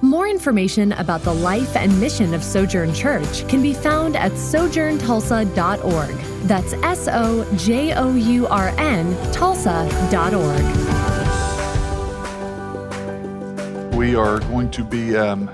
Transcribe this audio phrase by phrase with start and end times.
[0.00, 6.14] More information about the life and mission of Sojourn Church can be found at sojourntulsa.org.
[6.46, 9.84] That's S O J O U R N Tulsa.org.
[13.96, 15.50] We are going to be um,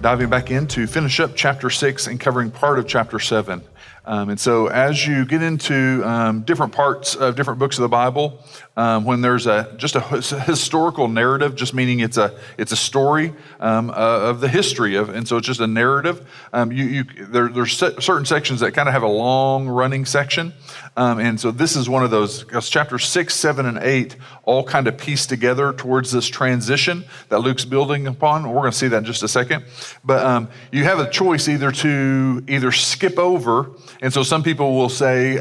[0.00, 3.60] diving back in to finish up chapter six and covering part of chapter seven.
[4.04, 7.88] Um, and so, as you get into um, different parts of different books of the
[7.88, 8.42] Bible,
[8.76, 13.34] um, when there's a just a historical narrative, just meaning it's a it's a story
[13.60, 16.26] um, uh, of the history of, and so it's just a narrative.
[16.52, 20.54] Um, you, you there, there's certain sections that kind of have a long running section,
[20.96, 22.44] um, and so this is one of those.
[22.68, 27.64] Chapters six, seven, and eight all kind of piece together towards this transition that Luke's
[27.64, 28.48] building upon.
[28.48, 29.64] We're going to see that in just a second,
[30.04, 34.88] but you have a choice either to either skip over, and so some people will
[34.88, 35.38] say,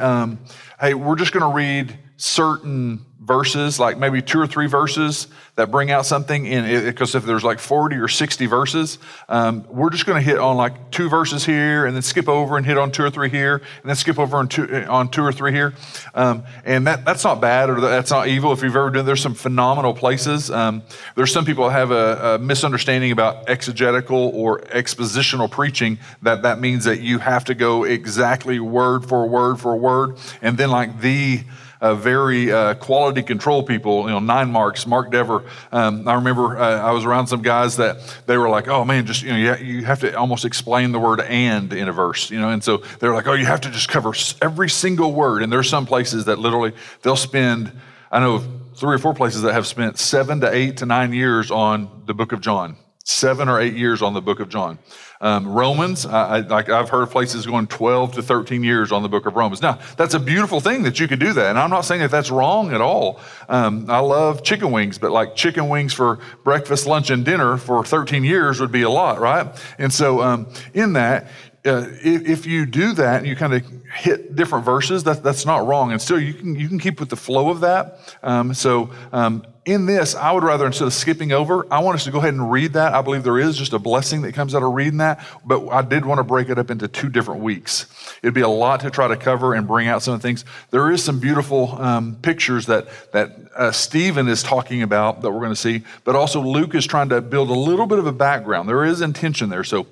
[0.80, 5.72] "Hey, we're just going to read." Certain verses, like maybe two or three verses that
[5.72, 8.98] bring out something in it, because if there's like 40 or 60 verses,
[9.30, 12.58] um, we're just going to hit on like two verses here and then skip over
[12.58, 15.24] and hit on two or three here and then skip over on two, on two
[15.24, 15.74] or three here.
[16.14, 18.52] Um, and that, that's not bad or that's not evil.
[18.52, 20.52] If you've ever done, there's some phenomenal places.
[20.52, 20.84] Um,
[21.16, 26.84] there's some people have a, a misunderstanding about exegetical or expositional preaching that that means
[26.84, 31.42] that you have to go exactly word for word for word and then like the
[31.82, 35.46] uh, very uh, quality control people, you know, nine marks, Mark Dever.
[35.72, 39.06] Um, I remember uh, I was around some guys that they were like, oh man,
[39.06, 42.40] just, you know, you, have to almost explain the word and in a verse, you
[42.40, 45.42] know, and so they're like, oh, you have to just cover every single word.
[45.42, 47.72] And there's some places that literally they'll spend,
[48.12, 48.44] I know
[48.76, 52.14] three or four places that have spent seven to eight to nine years on the
[52.14, 54.80] book of John, seven or eight years on the book of John.
[55.22, 59.10] Um, Romans, I, I, like I've heard places going 12 to 13 years on the
[59.10, 59.62] book of Romans.
[59.62, 61.50] Now, that's a beautiful thing that you could do that.
[61.50, 63.20] And I'm not saying that that's wrong at all.
[63.50, 67.84] Um, I love chicken wings, but like chicken wings for breakfast, lunch, and dinner for
[67.84, 69.48] 13 years would be a lot, right?
[69.78, 71.28] And so um, in that,
[71.66, 73.64] uh, if, if, you do that and you kind of
[73.94, 75.92] hit different verses, that, that's not wrong.
[75.92, 78.18] And still, you can, you can keep with the flow of that.
[78.24, 82.04] Um, so, um, in this, I would rather, instead of skipping over, I want us
[82.06, 82.94] to go ahead and read that.
[82.94, 85.84] I believe there is just a blessing that comes out of reading that, but I
[85.84, 87.86] did want to break it up into two different weeks.
[88.24, 90.44] It'd be a lot to try to cover and bring out some of the things.
[90.72, 95.40] There is some beautiful um, pictures that, that uh, Stephen is talking about that we're
[95.40, 98.12] going to see, but also Luke is trying to build a little bit of a
[98.12, 98.68] background.
[98.68, 99.64] There is intention there.
[99.64, 99.86] So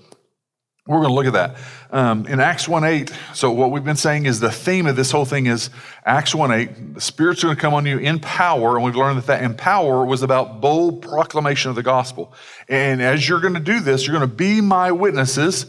[0.88, 1.58] we're going to look at that.
[1.90, 5.12] Um, in Acts 1 8, so what we've been saying is the theme of this
[5.12, 5.70] whole thing is
[6.06, 9.18] Acts 1 8, the Spirit's going to come on you in power, and we've learned
[9.18, 12.34] that that in power was about bold proclamation of the gospel.
[12.68, 15.66] And as you're going to do this, you're going to be my witnesses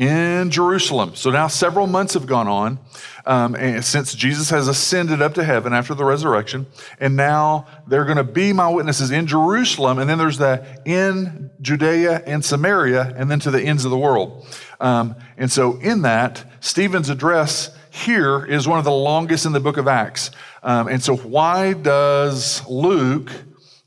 [0.00, 1.14] in Jerusalem.
[1.14, 2.78] So now several months have gone on
[3.26, 6.66] um, since Jesus has ascended up to heaven after the resurrection,
[6.98, 11.50] and now they're going to be my witnesses in Jerusalem, and then there's the in
[11.60, 14.46] Judea and Samaria, and then to the ends of the world.
[14.80, 19.60] Um, and so in that, Stephen's address here is one of the longest in the
[19.60, 20.30] book of Acts.
[20.62, 23.30] Um, and so why does Luke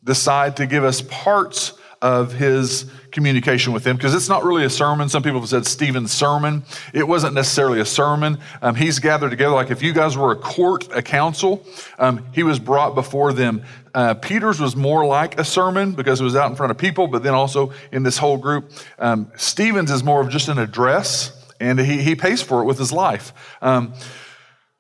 [0.03, 4.69] decide to give us parts of his communication with them because it's not really a
[4.69, 5.07] sermon.
[5.07, 6.63] Some people have said Stephen's sermon.
[6.93, 8.39] It wasn't necessarily a sermon.
[8.61, 11.65] Um, he's gathered together like if you guys were a court, a council,
[11.97, 13.63] um, he was brought before them.
[13.93, 17.07] Uh, Peter's was more like a sermon because it was out in front of people,
[17.07, 18.71] but then also in this whole group.
[18.97, 22.79] Um, Stephen's is more of just an address, and he, he pays for it with
[22.79, 23.31] his life.
[23.61, 23.93] Um,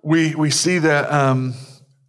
[0.01, 1.53] we, we see that um,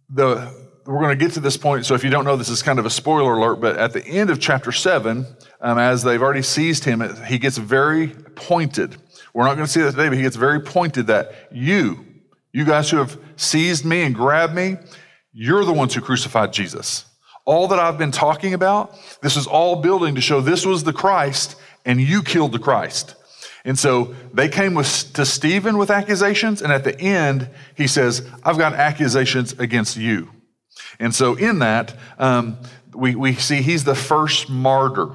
[0.09, 1.85] the we're going to get to this point.
[1.85, 3.59] So if you don't know, this is kind of a spoiler alert.
[3.59, 5.25] But at the end of chapter seven,
[5.59, 8.97] um, as they've already seized him, he gets very pointed.
[9.33, 12.05] We're not going to see that today, but he gets very pointed that you,
[12.53, 14.77] you guys who have seized me and grabbed me,
[15.33, 17.05] you're the ones who crucified Jesus.
[17.45, 20.93] All that I've been talking about, this is all building to show this was the
[20.93, 23.15] Christ and you killed the Christ.
[23.65, 28.27] And so they came with, to Stephen with accusations, and at the end, he says,
[28.43, 30.29] I've got accusations against you.
[30.99, 32.57] And so in that, um,
[32.93, 35.09] we, we see he's the first martyr.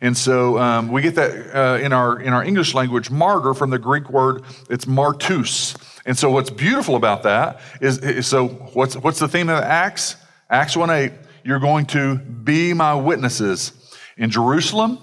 [0.00, 3.70] And so um, we get that uh, in, our, in our English language, martyr from
[3.70, 5.76] the Greek word, it's martus.
[6.06, 10.16] And so what's beautiful about that is, is so what's, what's the theme of Acts?
[10.50, 11.12] Acts 1 8,
[11.42, 13.72] you're going to be my witnesses
[14.16, 14.98] in Jerusalem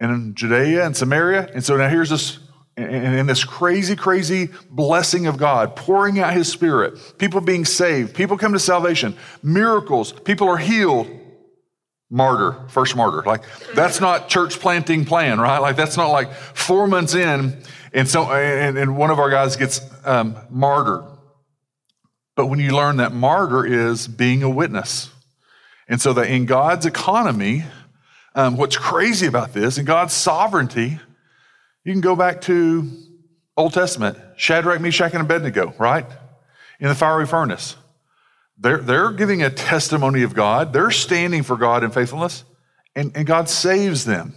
[0.00, 1.50] and in Judea and Samaria.
[1.54, 2.38] And so now here's this
[2.76, 8.14] and in this crazy, crazy blessing of God, pouring out his spirit, people being saved,
[8.14, 11.08] people come to salvation, miracles, people are healed.
[12.10, 13.22] Martyr, first martyr.
[13.22, 13.42] Like,
[13.74, 15.58] that's not church planting plan, right?
[15.58, 17.60] Like, that's not like four months in,
[17.92, 21.04] and so, and, and one of our guys gets um, martyred.
[22.36, 25.10] But when you learn that martyr is being a witness.
[25.88, 27.64] And so that in God's economy,
[28.34, 30.98] um, what's crazy about this, in God's sovereignty,
[31.84, 32.90] you can go back to
[33.56, 36.06] Old Testament, Shadrach, Meshach, and Abednego, right?
[36.80, 37.76] In the fiery furnace.
[38.58, 40.72] They're, they're giving a testimony of God.
[40.72, 42.44] They're standing for God in faithfulness,
[42.96, 44.34] and, and God saves them.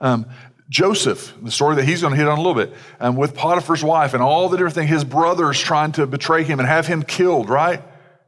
[0.00, 0.26] Um,
[0.68, 3.84] Joseph, the story that he's going to hit on a little bit, um, with Potiphar's
[3.84, 7.02] wife and all the different things, his brothers trying to betray him and have him
[7.02, 7.82] killed, right?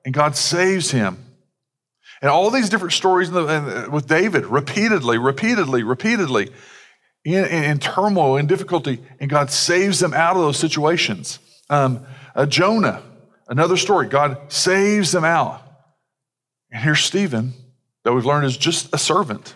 [0.04, 1.18] And God saves him.
[2.20, 6.50] And all these different stories the, with David, repeatedly, repeatedly, repeatedly
[7.24, 11.38] in, in, turmoil, in difficulty, and God saves them out of those situations.
[11.70, 13.02] Um, uh, Jonah,
[13.48, 15.62] another story, God saves them out.
[16.70, 17.54] And here's Stephen,
[18.02, 19.54] that we've learned is just a servant.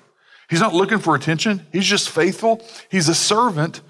[0.48, 2.64] He's not looking for attention, he's just faithful.
[2.90, 3.82] He's a servant.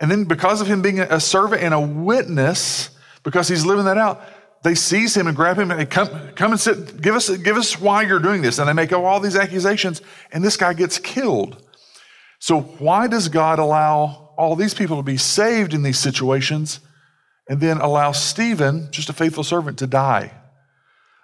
[0.00, 2.90] And then, because of him being a servant and a witness,
[3.22, 4.22] because he's living that out,
[4.62, 7.78] they seize him and grab him and come, come and sit, give us, give us
[7.78, 8.58] why you're doing this.
[8.58, 11.62] And they make all these accusations, and this guy gets killed.
[12.44, 16.80] So, why does God allow all these people to be saved in these situations
[17.48, 20.30] and then allow Stephen, just a faithful servant, to die?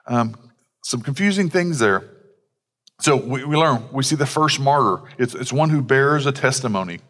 [0.06, 0.34] Um,
[0.82, 2.08] some confusing things there.
[3.00, 5.02] So we, we learn, we see the first martyr.
[5.18, 7.00] It's, it's one who bears a testimony.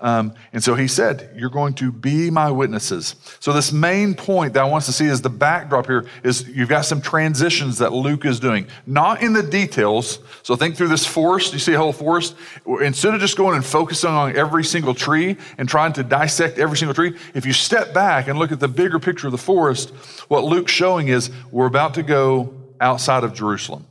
[0.00, 3.16] Um, and so he said, You're going to be my witnesses.
[3.38, 6.48] So, this main point that I want us to see is the backdrop here is
[6.48, 10.20] you've got some transitions that Luke is doing, not in the details.
[10.42, 11.52] So, think through this forest.
[11.52, 12.34] You see a whole forest?
[12.80, 16.78] Instead of just going and focusing on every single tree and trying to dissect every
[16.78, 19.90] single tree, if you step back and look at the bigger picture of the forest,
[20.28, 23.86] what Luke's showing is we're about to go outside of Jerusalem.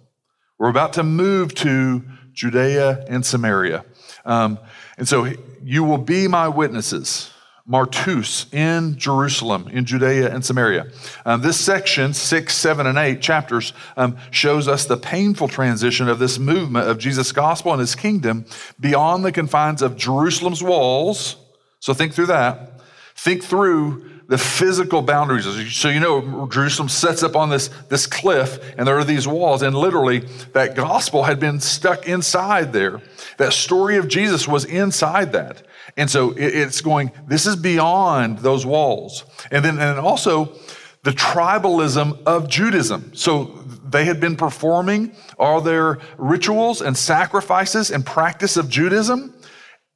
[0.60, 2.04] We're about to move to
[2.34, 3.86] Judea and Samaria.
[4.26, 4.60] Um,
[4.98, 5.30] and so
[5.64, 7.32] you will be my witnesses,
[7.68, 10.92] martus, in Jerusalem, in Judea and Samaria.
[11.26, 16.20] Um, this section, six, seven, and eight chapters, um, shows us the painful transition of
[16.20, 18.46] this movement of Jesus' gospel and his kingdom
[18.82, 21.38] beyond the confines of Jerusalem's walls.
[21.80, 22.82] So think through that.
[23.16, 25.76] Think through the physical boundaries.
[25.76, 29.64] So you know, Jerusalem sets up on this, this cliff, and there are these walls,
[29.64, 30.20] and literally
[30.54, 33.02] that gospel had been stuck inside there.
[33.38, 35.64] That story of Jesus was inside that.
[35.98, 39.26] And so it, it's going, this is beyond those walls.
[39.52, 40.54] And then and also
[41.02, 43.16] the tribalism of Judaism.
[43.16, 43.46] So
[43.84, 49.34] they had been performing all their rituals and sacrifices and practice of Judaism.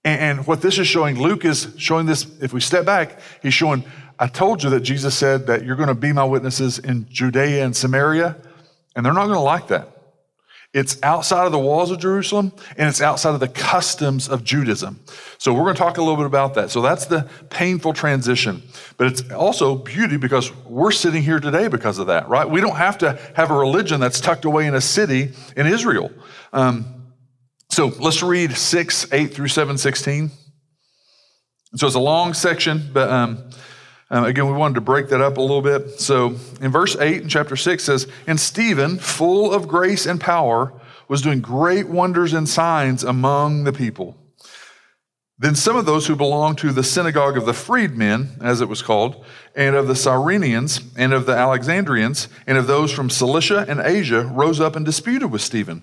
[0.04, 3.86] And what this is showing, Luke is showing this, if we step back, he's showing
[4.20, 7.66] I told you that Jesus said that you're going to be my witnesses in Judea
[7.66, 8.38] and Samaria,
[8.96, 9.90] and they're not going to like that.
[10.74, 15.00] It's outside of the walls of Jerusalem and it's outside of the customs of Judaism.
[15.38, 16.72] So we're going to talk a little bit about that.
[16.72, 18.64] So that's the painful transition.
[18.98, 22.50] But it's also beauty because we're sitting here today because of that, right?
[22.50, 26.12] We don't have to have a religion that's tucked away in a city in Israel.
[26.52, 27.04] Um,
[27.70, 30.32] so let's read 6, 8 through 7, 16.
[31.76, 33.50] So it's a long section, but um,
[34.14, 36.00] um, again, we wanted to break that up a little bit.
[36.00, 40.72] So in verse 8 in chapter 6 says, And Stephen, full of grace and power,
[41.08, 44.16] was doing great wonders and signs among the people.
[45.40, 48.84] Then some of those who belonged to the synagogue of the freedmen, as it was
[48.84, 53.80] called, and of the Cyrenians, and of the Alexandrians, and of those from Cilicia and
[53.80, 55.82] Asia rose up and disputed with Stephen.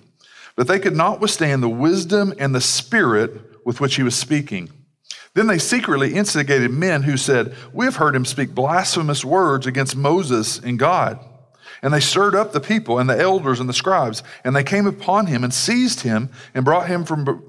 [0.55, 4.69] But they could not withstand the wisdom and the spirit with which he was speaking.
[5.33, 9.95] Then they secretly instigated men who said, We have heard him speak blasphemous words against
[9.95, 11.19] Moses and God.
[11.81, 14.85] And they stirred up the people and the elders and the scribes, and they came
[14.85, 17.43] upon him and seized him and brought him, from,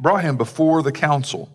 [0.00, 1.52] brought him before the council.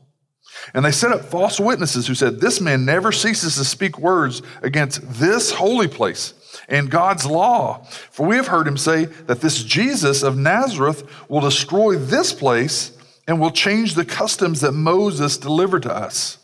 [0.74, 4.42] And they set up false witnesses who said, This man never ceases to speak words
[4.62, 6.34] against this holy place
[6.70, 7.84] and God's law.
[8.12, 12.98] For we have heard him say that this Jesus of Nazareth will destroy this place
[13.32, 16.38] and will change the customs that Moses delivered to us.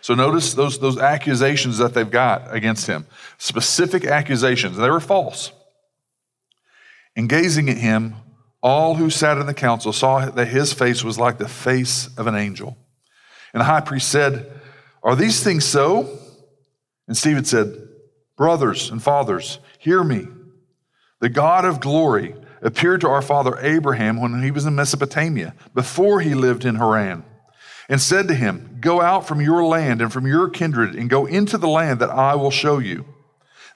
[0.00, 3.06] So notice those, those accusations that they've got against him.
[3.36, 4.78] Specific accusations.
[4.78, 5.52] They were false.
[7.14, 8.14] And gazing at him,
[8.62, 12.26] all who sat in the council saw that his face was like the face of
[12.26, 12.78] an angel.
[13.52, 14.50] And the high priest said,
[15.02, 16.18] Are these things so?
[17.08, 17.76] And Stephen said,
[18.38, 20.28] Brothers and fathers, hear me.
[21.20, 26.20] The God of glory appeared to our father Abraham when he was in Mesopotamia, before
[26.20, 27.24] he lived in Haran.
[27.88, 31.26] and said to him, Go out from your land and from your kindred and go
[31.26, 33.04] into the land that I will show you.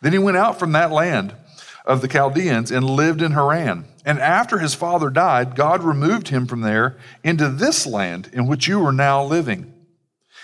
[0.00, 1.34] Then he went out from that land
[1.84, 3.86] of the Chaldeans and lived in Haran.
[4.04, 8.68] And after his father died, God removed him from there into this land in which
[8.68, 9.72] you are now living.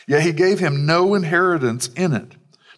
[0.07, 2.35] Yet he gave him no inheritance in it,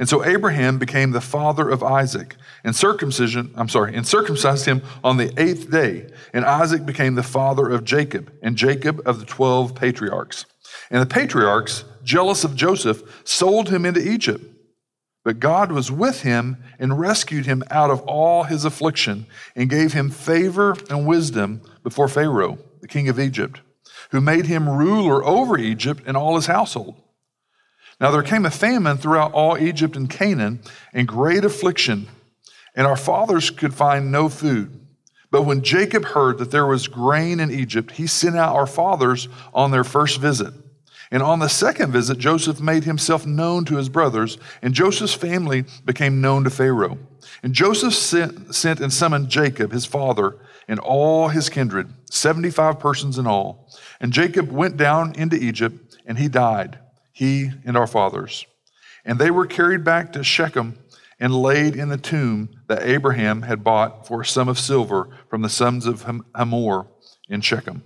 [0.00, 4.80] And so Abraham became the father of Isaac, and circumcision, I'm sorry, and circumcised him
[5.04, 6.08] on the eighth day.
[6.32, 10.46] And Isaac became the father of Jacob, and Jacob of the 12 patriarchs.
[10.90, 14.42] And the patriarchs, jealous of Joseph, sold him into Egypt.
[15.22, 19.92] But God was with him and rescued him out of all his affliction and gave
[19.92, 23.60] him favor and wisdom before Pharaoh, the king of Egypt,
[24.12, 27.02] who made him ruler over Egypt and all his household.
[28.00, 30.60] Now there came a famine throughout all Egypt and Canaan,
[30.94, 32.08] and great affliction,
[32.74, 34.76] and our fathers could find no food.
[35.30, 39.28] But when Jacob heard that there was grain in Egypt, he sent out our fathers
[39.52, 40.54] on their first visit.
[41.12, 45.64] And on the second visit, Joseph made himself known to his brothers, and Joseph's family
[45.84, 46.98] became known to Pharaoh.
[47.42, 50.36] And Joseph sent, sent and summoned Jacob, his father,
[50.68, 53.68] and all his kindred, 75 persons in all.
[54.00, 56.78] And Jacob went down into Egypt, and he died
[57.20, 58.46] he and our fathers.
[59.04, 60.78] And they were carried back to Shechem
[61.20, 65.42] and laid in the tomb that Abraham had bought for a sum of silver from
[65.42, 66.86] the sons of Hamor
[67.28, 67.82] in Shechem.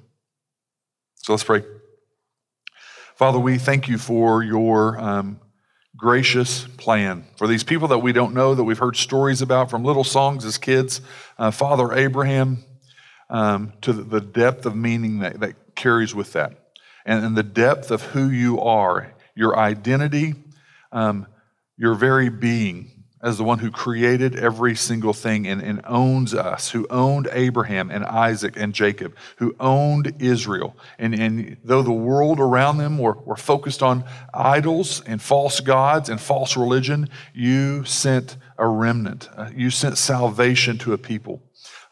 [1.17, 1.65] So let's pray.
[3.17, 5.41] Father, we thank you for your um,
[5.97, 9.83] gracious plan for these people that we don't know, that we've heard stories about from
[9.83, 11.01] little songs as kids.
[11.39, 12.59] Uh, Father Abraham,
[13.31, 16.53] um, to the depth of meaning that, that carries with that,
[17.05, 20.35] and, and the depth of who you are your identity,
[20.93, 21.27] um,
[21.77, 26.71] your very being as the one who created every single thing and, and, owns us,
[26.71, 30.77] who owned Abraham and Isaac and Jacob, who owned Israel.
[30.99, 36.11] And, and though the world around them were, were focused on idols and false gods
[36.11, 39.31] and false religion, you sent a remnant.
[39.35, 41.43] Uh, you sent salvation to a people.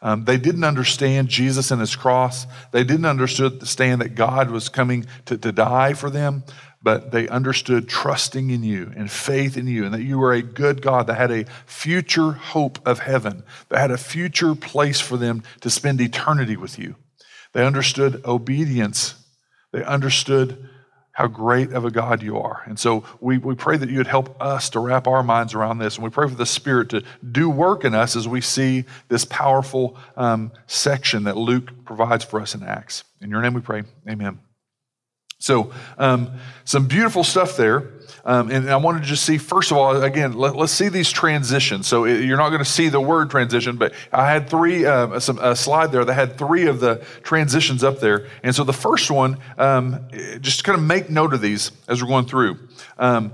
[0.03, 2.45] Um, they didn't understand Jesus and his cross.
[2.71, 6.43] They didn't understand that God was coming to, to die for them
[6.83, 10.41] but they understood trusting in you and faith in you and that you were a
[10.41, 15.15] good God that had a future hope of heaven, that had a future place for
[15.15, 16.95] them to spend eternity with you.
[17.53, 19.15] They understood obedience.
[19.71, 20.69] They understood
[21.13, 22.63] how great of a God you are.
[22.65, 25.77] And so we, we pray that you would help us to wrap our minds around
[25.77, 25.95] this.
[25.95, 29.23] And we pray for the Spirit to do work in us as we see this
[29.23, 33.03] powerful um, section that Luke provides for us in Acts.
[33.21, 33.83] In your name we pray.
[34.09, 34.39] Amen.
[35.43, 36.31] So, um,
[36.63, 37.91] some beautiful stuff there.
[38.23, 41.11] Um, and I wanted to just see, first of all, again, let, us see these
[41.11, 41.85] transitions.
[41.85, 45.19] So, it, you're not going to see the word transition, but I had three, uh,
[45.19, 48.29] some, a slide there that had three of the transitions up there.
[48.41, 50.07] And so, the first one, um,
[50.39, 52.57] just kind of make note of these as we're going through.
[52.97, 53.33] Um,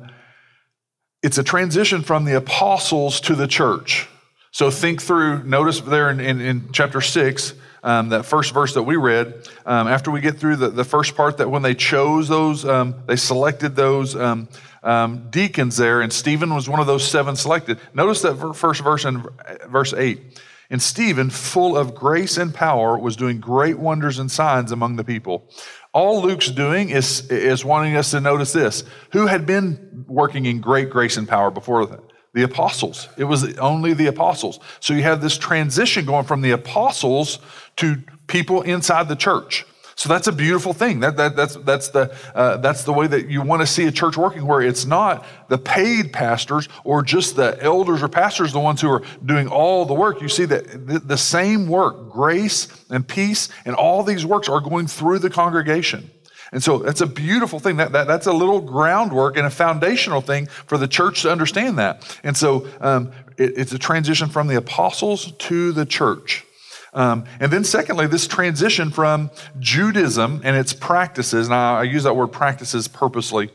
[1.21, 4.07] it's a transition from the apostles to the church.
[4.49, 8.83] So, think through, notice there in, in, in chapter six, um, that first verse that
[8.83, 12.27] we read, um, after we get through the, the first part, that when they chose
[12.27, 14.49] those, um, they selected those um,
[14.83, 17.79] um, deacons there, and Stephen was one of those seven selected.
[17.93, 19.23] Notice that first verse in
[19.67, 20.41] verse 8.
[20.71, 25.03] And Stephen, full of grace and power, was doing great wonders and signs among the
[25.03, 25.49] people.
[25.93, 28.83] All Luke's doing is, is wanting us to notice this.
[29.13, 32.01] Who had been working in great grace and power before that?
[32.33, 33.09] the apostles.
[33.17, 34.59] It was only the apostles.
[34.79, 37.39] So you have this transition going from the apostles
[37.79, 39.65] to people inside the church.
[39.95, 41.01] So that's a beautiful thing.
[41.01, 43.91] That, that, that's, that's, the, uh, that's the way that you want to see a
[43.91, 48.61] church working, where it's not the paid pastors or just the elders or pastors, the
[48.61, 50.21] ones who are doing all the work.
[50.21, 54.87] You see that the, same work, grace and peace, and all these works are going
[54.87, 56.09] through the congregation.
[56.53, 57.75] And so that's a beautiful thing.
[57.75, 61.77] That, that, that's a little groundwork and a foundational thing for the church to understand
[61.77, 62.17] that.
[62.23, 66.45] And so um, it, it's a transition from the apostles to the church.
[66.93, 69.29] Um, and then, secondly, this transition from
[69.59, 73.51] Judaism and its practices, and I, use that word practices purposely,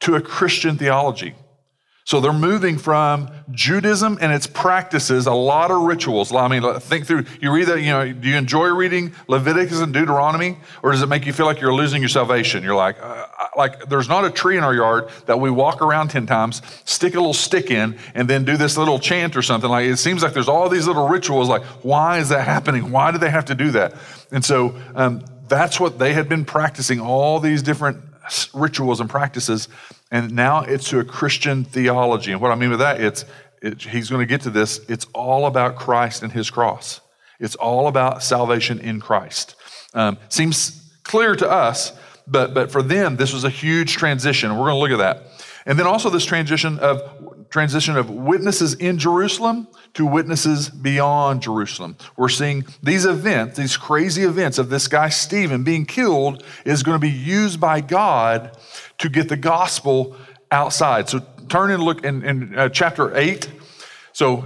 [0.00, 1.34] to a Christian theology.
[2.04, 6.32] So they're moving from Judaism and its practices, a lot of rituals.
[6.32, 9.92] I mean, think through, you read that, you know, do you enjoy reading Leviticus and
[9.92, 10.58] Deuteronomy?
[10.82, 12.64] Or does it make you feel like you're losing your salvation?
[12.64, 13.26] You're like, uh,
[13.60, 17.14] like there's not a tree in our yard that we walk around 10 times, stick
[17.14, 19.70] a little stick in, and then do this little chant or something.
[19.70, 21.48] Like it seems like there's all these little rituals.
[21.48, 22.90] Like, why is that happening?
[22.90, 23.94] Why do they have to do that?
[24.32, 27.98] And so um, that's what they had been practicing, all these different
[28.54, 29.68] rituals and practices
[30.10, 32.32] and now it's to a Christian theology.
[32.32, 33.24] And what I mean with that, it's
[33.62, 34.80] it, he's going to get to this.
[34.88, 37.00] It's all about Christ and his cross.
[37.38, 39.54] It's all about salvation in Christ.
[39.94, 41.92] Um, seems clear to us,
[42.30, 44.50] but but for them, this was a huge transition.
[44.50, 45.26] We're going to look at that.
[45.66, 47.02] And then also this transition of
[47.50, 51.96] transition of witnesses in Jerusalem to witnesses beyond Jerusalem.
[52.16, 56.94] We're seeing these events, these crazy events of this guy Stephen being killed is going
[56.94, 58.56] to be used by God
[58.98, 60.16] to get the gospel
[60.52, 61.08] outside.
[61.08, 63.50] So turn and look in, in uh, chapter 8.
[64.12, 64.44] So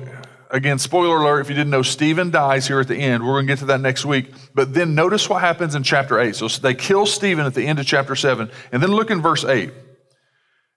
[0.54, 3.24] again, spoiler alert, if you didn't know, Stephen dies here at the end.
[3.24, 4.32] We're going to get to that next week.
[4.54, 6.36] But then notice what happens in chapter 8.
[6.36, 8.50] So they kill Stephen at the end of chapter 7.
[8.70, 9.72] And then look in verse 8.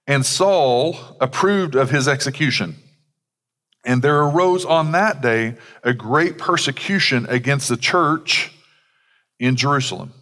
[0.08, 2.74] And Saul approved of his execution.
[3.84, 5.54] And there arose on that day
[5.84, 8.52] a great persecution against the church
[9.38, 10.12] in Jerusalem.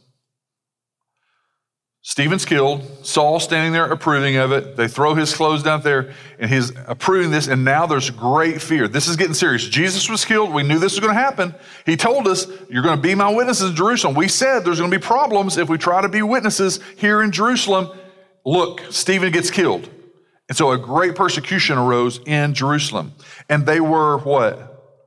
[2.09, 3.05] Stephen's killed.
[3.05, 4.77] Saul standing there approving of it.
[4.77, 7.49] They throw his clothes down there and he's approving this.
[7.49, 8.87] And now there's great fear.
[8.87, 9.67] This is getting serious.
[9.67, 10.55] Jesus was killed.
[10.55, 11.53] We knew this was going to happen.
[11.85, 14.15] He told us, You're going to be my witnesses in Jerusalem.
[14.15, 17.33] We said there's going to be problems if we try to be witnesses here in
[17.33, 17.91] Jerusalem.
[18.45, 19.91] Look, Stephen gets killed.
[20.49, 23.15] And so a great persecution arose in Jerusalem.
[23.49, 25.03] And they were what?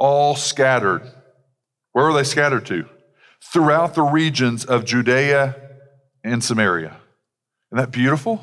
[0.00, 1.02] All scattered.
[1.92, 2.86] Where were they scattered to?
[3.40, 5.69] Throughout the regions of Judea
[6.24, 6.96] in Samaria.
[7.72, 8.42] Isn't that beautiful?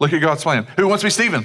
[0.00, 0.66] Look at God's plan.
[0.76, 1.44] Who wants to be Stephen?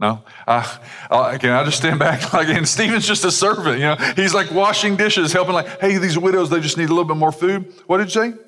[0.00, 0.78] No, uh,
[1.10, 2.20] uh, can I just stand back?
[2.32, 3.94] Like, and Stephen's just a servant, you know.
[4.16, 5.54] He's like washing dishes, helping.
[5.54, 7.72] Like, hey, these widows, they just need a little bit more food.
[7.86, 8.38] What did you say?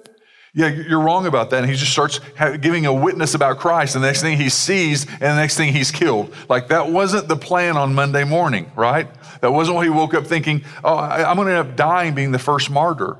[0.56, 1.62] Yeah, you're wrong about that.
[1.62, 2.20] And he just starts
[2.60, 3.94] giving a witness about Christ.
[3.94, 6.34] And the next thing he sees, and the next thing he's killed.
[6.48, 9.08] Like that wasn't the plan on Monday morning, right?
[9.40, 10.64] That wasn't what he woke up thinking.
[10.82, 13.18] Oh, I'm going to end up dying, being the first martyr.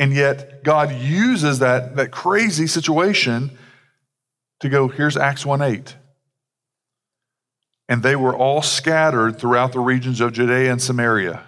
[0.00, 3.56] And yet God uses that, that crazy situation
[4.60, 5.94] to go, here's Acts 1 8.
[7.86, 11.44] And they were all scattered throughout the regions of Judea and Samaria.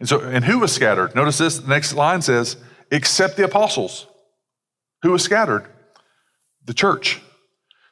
[0.00, 1.14] And so, and who was scattered?
[1.14, 2.58] Notice this, the next line says,
[2.90, 4.06] except the apostles.
[5.02, 5.66] Who was scattered?
[6.66, 7.22] The church.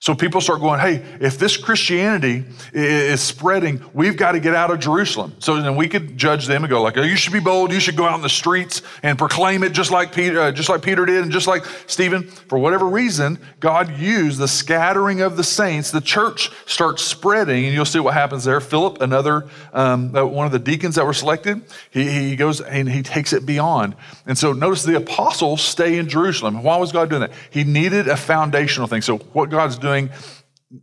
[0.02, 4.72] So people start going, hey, if this Christianity is spreading, we've got to get out
[4.72, 5.32] of Jerusalem.
[5.38, 7.72] So then we could judge them and go like, oh, you should be bold.
[7.72, 10.68] You should go out in the streets and proclaim it just like Peter, uh, just
[10.68, 12.24] like Peter did and just like Stephen.
[12.48, 15.92] For whatever reason, God used the scattering of the saints.
[15.92, 18.58] The church starts spreading and you'll see what happens there.
[18.60, 21.62] Philip, another, um, uh, one of the deacons that were selected,
[21.92, 23.94] he, he goes and he takes it beyond.
[24.26, 26.64] And so notice the apostles stay in Jerusalem.
[26.64, 27.30] Why was God doing that?
[27.50, 29.02] He needed a foundational thing.
[29.02, 30.10] So what God's doing doing,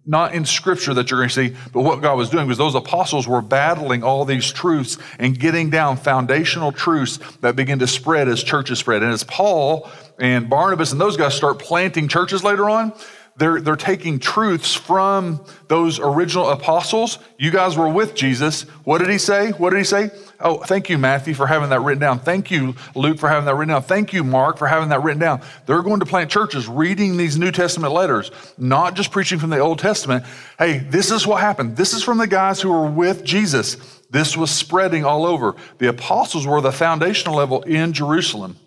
[0.05, 2.75] not in scripture that you're going to see, but what God was doing was those
[2.75, 8.27] apostles were battling all these truths and getting down foundational truths that begin to spread
[8.27, 9.01] as churches spread.
[9.01, 12.93] And as Paul and Barnabas and those guys start planting churches later on,
[13.39, 17.19] they're, they're taking truths from those original apostles.
[17.37, 18.63] You guys were with Jesus.
[18.83, 19.51] What did he say?
[19.51, 20.11] What did he say?
[20.41, 22.19] Oh, thank you, Matthew, for having that written down.
[22.19, 23.83] Thank you, Luke, for having that written down.
[23.83, 25.41] Thank you, Mark, for having that written down.
[25.65, 29.59] They're going to plant churches reading these New Testament letters, not just preaching from the
[29.59, 30.25] Old Testament.
[30.57, 31.77] Hey, this is what happened.
[31.77, 33.77] This is from the guys who were with Jesus.
[34.09, 35.55] This was spreading all over.
[35.77, 38.57] The apostles were the foundational level in Jerusalem.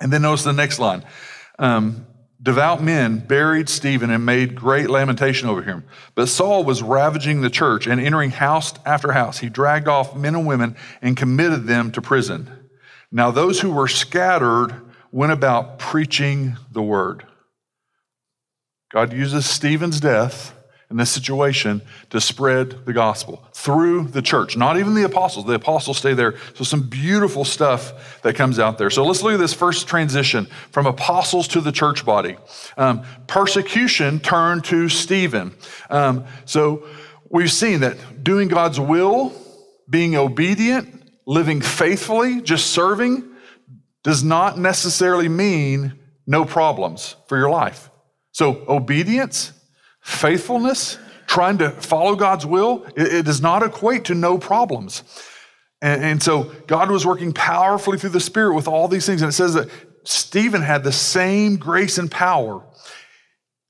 [0.00, 1.04] And then notice the next line.
[1.58, 2.06] Um,
[2.42, 5.84] Devout men buried Stephen and made great lamentation over him.
[6.16, 9.38] But Saul was ravaging the church and entering house after house.
[9.38, 12.50] He dragged off men and women and committed them to prison.
[13.12, 14.74] Now, those who were scattered
[15.12, 17.24] went about preaching the word.
[18.92, 20.54] God uses Stephen's death
[20.92, 25.46] in this situation to spread the gospel through the church, not even the apostles.
[25.46, 26.34] The apostles stay there.
[26.54, 28.90] So, some beautiful stuff that comes out there.
[28.90, 32.36] So, let's look at this first transition from apostles to the church body.
[32.76, 35.54] Um, persecution turned to Stephen.
[35.88, 36.86] Um, so,
[37.30, 39.32] we've seen that doing God's will,
[39.88, 43.24] being obedient, living faithfully, just serving,
[44.04, 47.88] does not necessarily mean no problems for your life.
[48.32, 49.54] So, obedience
[50.02, 55.02] faithfulness, trying to follow God's will, it, it does not equate to no problems.
[55.80, 59.22] And, and so God was working powerfully through the Spirit with all these things.
[59.22, 59.68] And it says that
[60.04, 62.62] Stephen had the same grace and power.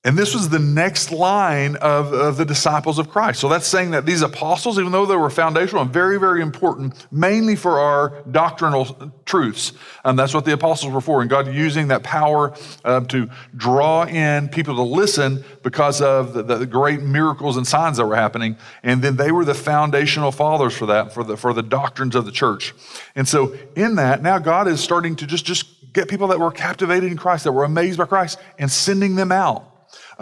[0.04, 3.38] And this was the next line of, of the disciples of Christ.
[3.38, 7.06] So that's saying that these apostles, even though they were foundational and very, very important,
[7.12, 9.72] mainly for our doctrinal truths,
[10.04, 11.20] and that's what the apostles were for.
[11.20, 12.52] And God using that power
[12.84, 17.98] uh, to draw in people to listen because of the, the, great miracles and signs
[17.98, 18.56] that were happening.
[18.82, 22.24] And then they were the foundational fathers for that, for the, for the doctrines of
[22.24, 22.74] the church.
[23.14, 26.50] And so in that, now God is starting to just, just get people that were
[26.50, 29.71] captivated in Christ, that were amazed by Christ, and sending them out.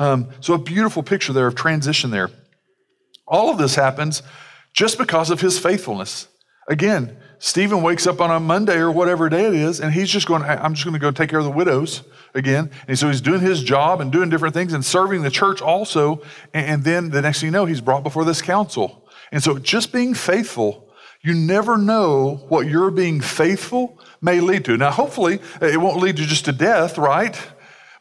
[0.01, 2.31] Um, so, a beautiful picture there of transition there.
[3.29, 4.23] All of this happens
[4.73, 6.27] just because of his faithfulness.
[6.71, 10.27] Again, Stephen wakes up on a Monday or whatever day it is, and he's just
[10.27, 12.03] going, I'm just going to go take care of the widows
[12.35, 12.71] again.
[12.89, 16.23] And so he's doing his job and doing different things and serving the church also.
[16.55, 19.07] And then the next thing you know, he's brought before this council.
[19.33, 20.91] And so just being faithful,
[21.23, 24.79] you never know what your being faithful may lead to.
[24.79, 27.39] Now, hopefully, it won't lead you just to death, right?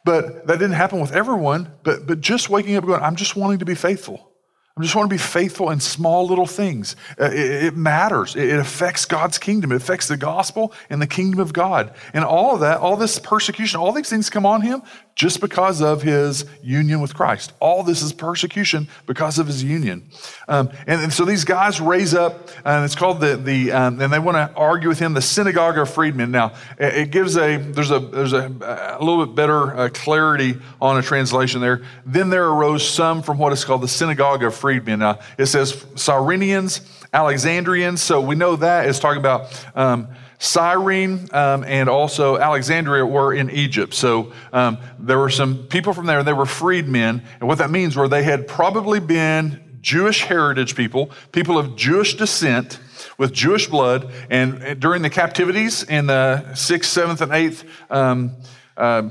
[0.09, 1.71] But that didn't happen with everyone.
[1.83, 4.31] But, but just waking up going, I'm just wanting to be faithful.
[4.75, 6.95] I just want to be faithful in small little things.
[7.21, 8.35] Uh, it, it matters.
[8.35, 9.71] It, it affects God's kingdom.
[9.71, 11.93] It affects the gospel and the kingdom of God.
[12.11, 14.81] And all of that, all this persecution, all these things come on him
[15.19, 17.51] just because of his union with Christ.
[17.59, 20.07] All this is persecution because of his union.
[20.47, 24.13] Um, and, and, so these guys raise up, and it's called the, the um, and
[24.13, 26.31] they want to argue with him, the synagogue of freedmen.
[26.31, 28.45] Now, it, gives a, there's a, there's a,
[28.97, 31.81] a little bit better uh, clarity on a translation there.
[32.05, 34.99] Then there arose some from what is called the synagogue of freedmen.
[34.99, 36.79] Now, it says Cyrenians,
[37.11, 40.07] Alexandrians, so we know that is talking about um,
[40.39, 43.93] Cyrene um, and also Alexandria were in Egypt.
[43.93, 47.23] So um, there were some people from there, they were freedmen.
[47.39, 52.15] And what that means were they had probably been Jewish heritage people, people of Jewish
[52.15, 52.79] descent
[53.17, 54.11] with Jewish blood.
[54.29, 58.35] And during the captivities in the 6th, 7th, and 8th um,
[58.77, 59.09] uh,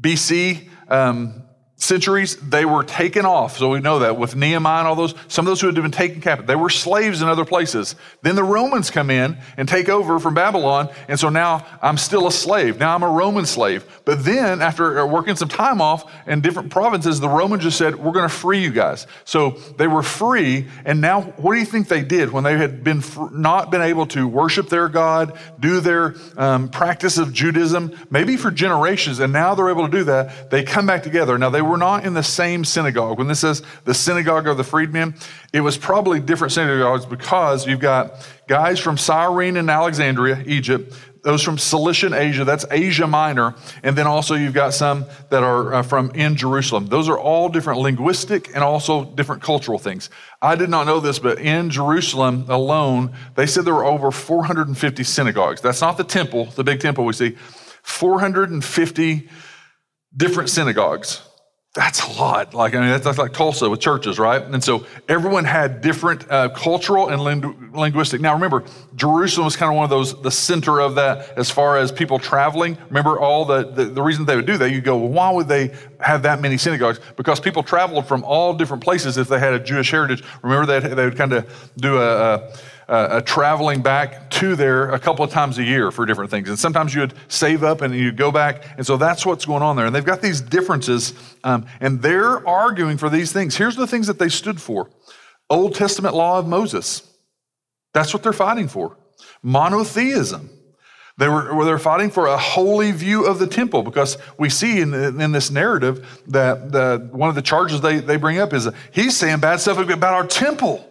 [0.00, 1.41] BC, um,
[1.82, 3.58] centuries, they were taken off.
[3.58, 5.90] So we know that with Nehemiah and all those, some of those who had been
[5.90, 7.96] taken captive, they were slaves in other places.
[8.22, 10.90] Then the Romans come in and take over from Babylon.
[11.08, 12.78] And so now I'm still a slave.
[12.78, 13.84] Now I'm a Roman slave.
[14.04, 18.12] But then after working some time off in different provinces, the Romans just said, we're
[18.12, 19.08] going to free you guys.
[19.24, 20.68] So they were free.
[20.84, 23.82] And now what do you think they did when they had been fr- not been
[23.82, 29.32] able to worship their God, do their um, practice of Judaism, maybe for generations, and
[29.32, 30.50] now they're able to do that.
[30.50, 31.38] They come back together.
[31.38, 33.16] Now they were were not in the same synagogue.
[33.16, 35.14] When this says the synagogue of the freedmen,
[35.54, 41.42] it was probably different synagogues because you've got guys from Cyrene and Alexandria, Egypt, those
[41.42, 45.82] from Cilician Asia, that's Asia Minor, and then also you've got some that are uh,
[45.82, 46.88] from in Jerusalem.
[46.88, 50.10] Those are all different linguistic and also different cultural things.
[50.42, 55.04] I did not know this, but in Jerusalem alone, they said there were over 450
[55.04, 55.62] synagogues.
[55.62, 57.36] That's not the temple, the big temple we see.
[57.82, 59.28] 450
[60.14, 61.22] different synagogues.
[61.74, 62.52] That's a lot.
[62.52, 64.42] Like, I mean, that's, that's, like Tulsa with churches, right?
[64.42, 68.20] And so everyone had different uh, cultural and ling- linguistic.
[68.20, 71.78] Now, remember, Jerusalem was kind of one of those, the center of that as far
[71.78, 72.76] as people traveling.
[72.90, 74.70] Remember all the, the, the reason they would do that?
[74.70, 77.00] You go, well, why would they have that many synagogues?
[77.16, 80.22] Because people traveled from all different places if they had a Jewish heritage.
[80.42, 82.52] Remember, they, they would kind of do a, a
[82.88, 86.48] uh, traveling back to there a couple of times a year for different things.
[86.48, 88.64] And sometimes you would save up and you'd go back.
[88.76, 89.86] And so that's what's going on there.
[89.86, 91.14] And they've got these differences,
[91.44, 93.56] um, and they're arguing for these things.
[93.56, 94.90] Here's the things that they stood for
[95.50, 97.08] Old Testament law of Moses.
[97.94, 98.96] That's what they're fighting for.
[99.42, 100.50] Monotheism.
[101.18, 104.94] They were they're fighting for a holy view of the temple because we see in,
[104.94, 109.16] in this narrative that the, one of the charges they, they bring up is he's
[109.16, 110.88] saying bad stuff about our temple.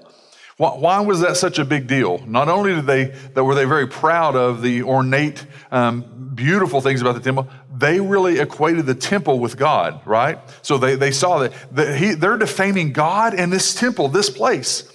[0.70, 2.20] Why was that such a big deal?
[2.28, 7.02] Not only did they that were they very proud of the ornate, um, beautiful things
[7.02, 10.38] about the temple, they really equated the temple with God, right?
[10.62, 14.88] So they, they saw that, that he, they're defaming God and this temple, this place.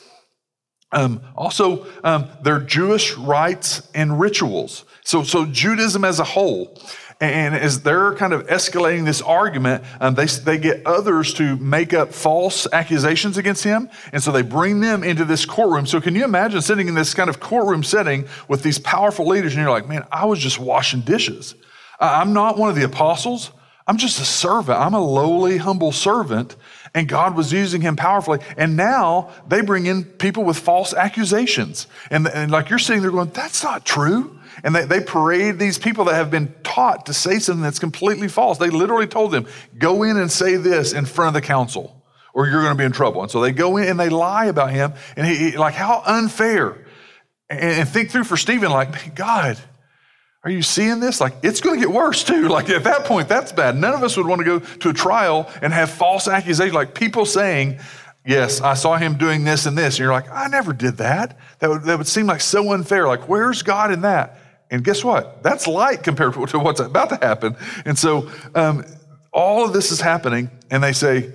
[0.93, 4.85] Um, also, um, their Jewish rites and rituals.
[5.03, 6.81] So, so Judaism as a whole.
[7.19, 11.95] And as they're kind of escalating this argument, um, they, they get others to make
[11.95, 13.89] up false accusations against him.
[14.13, 15.87] And so they bring them into this courtroom.
[15.87, 19.55] So can you imagine sitting in this kind of courtroom setting with these powerful leaders
[19.55, 21.55] and you're like, man, I was just washing dishes.
[21.99, 23.51] I'm not one of the apostles.
[23.87, 24.79] I'm just a servant.
[24.79, 26.55] I'm a lowly, humble servant.
[26.97, 28.39] And God was using him powerfully.
[28.57, 31.87] And now they bring in people with false accusations.
[32.11, 34.41] And, and like you're sitting there going, that's not true.
[34.65, 38.29] And they, they parade these people that have been taught to say something that's completely
[38.29, 38.57] false.
[38.57, 42.47] They literally told them, go in and say this in front of the council, or
[42.47, 43.21] you're going to be in trouble.
[43.21, 44.95] And so they go in and they lie about him.
[45.17, 46.87] And he, like, how unfair.
[47.51, 49.59] And, and think through for Stephen, like, God,
[50.47, 51.21] Are you seeing this?
[51.21, 52.47] Like, it's going to get worse too.
[52.57, 53.77] Like, at that point, that's bad.
[53.77, 56.95] None of us would want to go to a trial and have false accusations, like
[56.95, 57.81] people saying,
[58.25, 59.95] Yes, I saw him doing this and this.
[59.95, 61.37] And you're like, I never did that.
[61.59, 63.07] That would, that would seem like so unfair.
[63.07, 64.39] Like, where's God in that?
[64.71, 65.43] And guess what?
[65.43, 67.57] That's light compared to what's about to happen.
[67.85, 68.85] And so, um,
[69.33, 71.33] all of this is happening, and they say,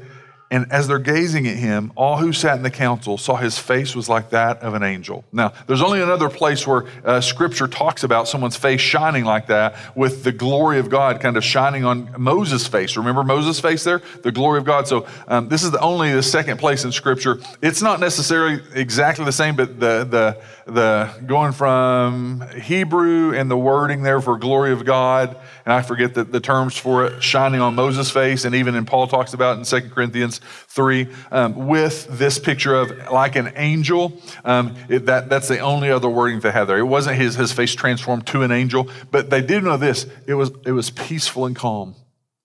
[0.51, 3.95] and as they're gazing at him, all who sat in the council saw his face
[3.95, 5.23] was like that of an angel.
[5.31, 9.75] Now, there's only another place where uh, scripture talks about someone's face shining like that
[9.95, 12.97] with the glory of God kind of shining on Moses' face.
[12.97, 14.01] Remember Moses' face there?
[14.23, 14.89] The glory of God.
[14.89, 17.39] So, um, this is the only the second place in scripture.
[17.61, 20.41] It's not necessarily exactly the same, but the, the,
[20.73, 26.13] the going from Hebrew and the wording there for glory of God, and I forget
[26.13, 29.57] the, the terms for it, shining on Moses' face, and even in Paul talks about
[29.57, 34.19] in 2 Corinthians 3 um, with this picture of like an angel.
[34.45, 36.79] Um, it, that, that's the only other wording they had there.
[36.79, 40.33] It wasn't his, his face transformed to an angel, but they did know this it
[40.35, 41.95] was, it was peaceful and calm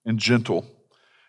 [0.04, 0.66] and gentle.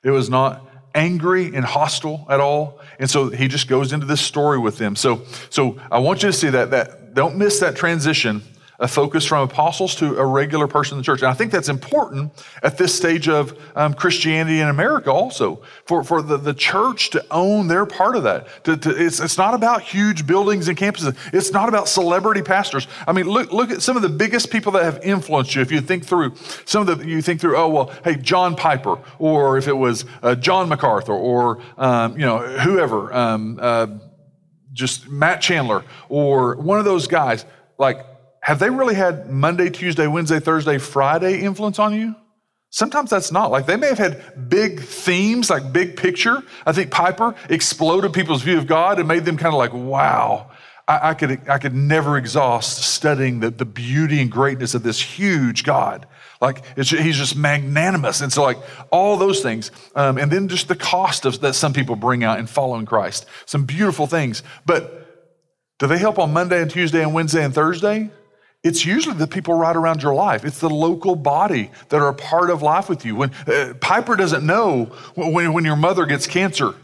[0.03, 2.79] It was not angry and hostile at all.
[2.99, 4.95] And so he just goes into this story with them.
[4.95, 8.41] So, so I want you to see that, that don't miss that transition
[8.79, 11.21] a focus from apostles to a regular person in the church.
[11.21, 16.03] And I think that's important at this stage of um, Christianity in America also, for,
[16.03, 18.63] for the, the church to own their part of that.
[18.65, 21.17] To, to, it's, it's not about huge buildings and campuses.
[21.33, 22.87] It's not about celebrity pastors.
[23.07, 25.61] I mean, look, look at some of the biggest people that have influenced you.
[25.61, 26.35] If you think through
[26.65, 30.05] some of the, you think through, oh, well, hey, John Piper, or if it was
[30.21, 33.87] uh, John MacArthur, or, um, you know, whoever, um, uh,
[34.71, 37.43] just Matt Chandler, or one of those guys,
[37.79, 38.05] like,
[38.47, 42.15] have they really had Monday, Tuesday, Wednesday, Thursday, Friday influence on you?
[42.69, 43.51] Sometimes that's not.
[43.51, 46.41] Like they may have had big themes, like big picture.
[46.65, 50.49] I think Piper exploded people's view of God and made them kind of like, wow,
[50.87, 55.65] I, could, I could never exhaust studying the, the beauty and greatness of this huge
[55.65, 56.07] God.
[56.39, 58.21] Like he's just magnanimous.
[58.21, 58.59] And so like
[58.93, 59.71] all those things.
[59.93, 63.25] Um, and then just the cost of that some people bring out in following Christ.
[63.45, 64.41] Some beautiful things.
[64.65, 65.03] But
[65.79, 68.09] do they help on Monday and Tuesday and Wednesday and Thursday?
[68.67, 70.43] It's usually the people right around your life.
[70.43, 73.15] It's the local body that are a part of life with you.
[73.15, 76.75] When uh, Piper doesn't know when, when your mother gets cancer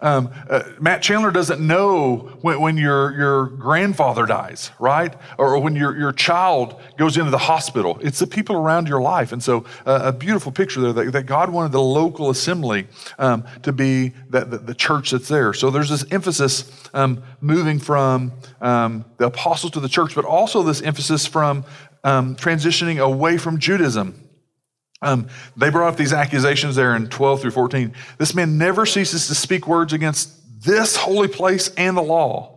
[0.00, 5.14] um, uh, Matt Chandler doesn't know when, when, your, your grandfather dies, right?
[5.38, 7.98] Or when your, your child goes into the hospital.
[8.02, 9.32] It's the people around your life.
[9.32, 12.86] And so, uh, a beautiful picture there that, that, God wanted the local assembly
[13.18, 15.52] um, to be that, the, the, church that's there.
[15.52, 20.62] So, there's this emphasis um, moving from um, the apostles to the church, but also
[20.62, 21.64] this emphasis from
[22.02, 24.23] um, transitioning away from Judaism
[25.04, 27.92] um, they brought up these accusations there in 12 through 14.
[28.18, 30.30] This man never ceases to speak words against
[30.64, 32.50] this holy place and the law.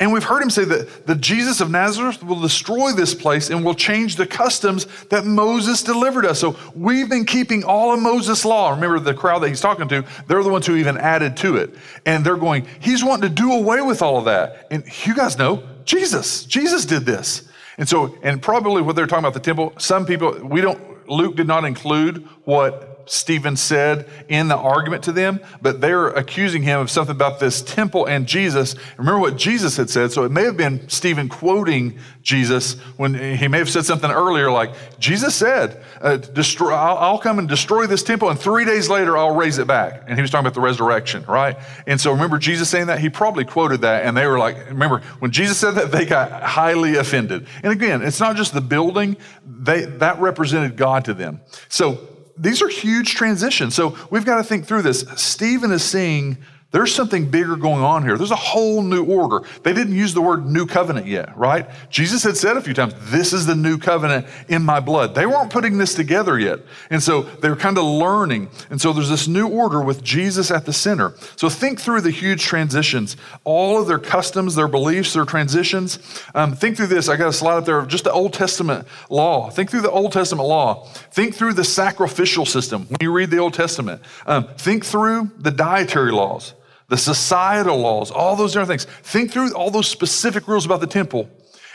[0.00, 3.64] And we've heard him say that the Jesus of Nazareth will destroy this place and
[3.64, 6.40] will change the customs that Moses delivered us.
[6.40, 8.70] So we've been keeping all of Moses' law.
[8.70, 11.74] Remember the crowd that he's talking to, they're the ones who even added to it.
[12.04, 14.66] And they're going, he's wanting to do away with all of that.
[14.72, 17.48] And you guys know, Jesus, Jesus did this.
[17.78, 21.36] And so, and probably what they're talking about the temple, some people, we don't, Luke
[21.36, 26.80] did not include what Stephen said in the argument to them, but they're accusing him
[26.80, 28.74] of something about this temple and Jesus.
[28.96, 30.12] Remember what Jesus had said.
[30.12, 34.50] So it may have been Stephen quoting Jesus when he may have said something earlier
[34.50, 38.88] like, Jesus said, uh, destroy, I'll, I'll, come and destroy this temple, and three days
[38.88, 40.04] later I'll raise it back.
[40.06, 41.56] And he was talking about the resurrection, right?
[41.86, 43.00] And so remember Jesus saying that?
[43.00, 46.42] He probably quoted that, and they were like, remember, when Jesus said that, they got
[46.42, 47.46] highly offended.
[47.62, 51.40] And again, it's not just the building, they, that represented God to them.
[51.68, 53.74] So these are huge transitions.
[53.74, 55.04] So we've got to think through this.
[55.16, 56.38] Stephen is seeing
[56.72, 58.16] there's something bigger going on here.
[58.16, 59.46] There's a whole new order.
[59.62, 61.68] They didn't use the word new covenant yet, right?
[61.90, 65.14] Jesus had said a few times, This is the new covenant in my blood.
[65.14, 66.60] They weren't putting this together yet.
[66.88, 68.48] And so they're kind of learning.
[68.70, 71.12] And so there's this new order with Jesus at the center.
[71.36, 75.98] So think through the huge transitions, all of their customs, their beliefs, their transitions.
[76.34, 77.10] Um, think through this.
[77.10, 79.50] I got a slide up there of just the Old Testament law.
[79.50, 80.86] Think through the Old Testament law.
[81.10, 84.00] Think through the sacrificial system when you read the Old Testament.
[84.24, 86.54] Um, think through the dietary laws
[86.92, 88.84] the societal laws, all those different things.
[88.84, 91.26] Think through all those specific rules about the temple.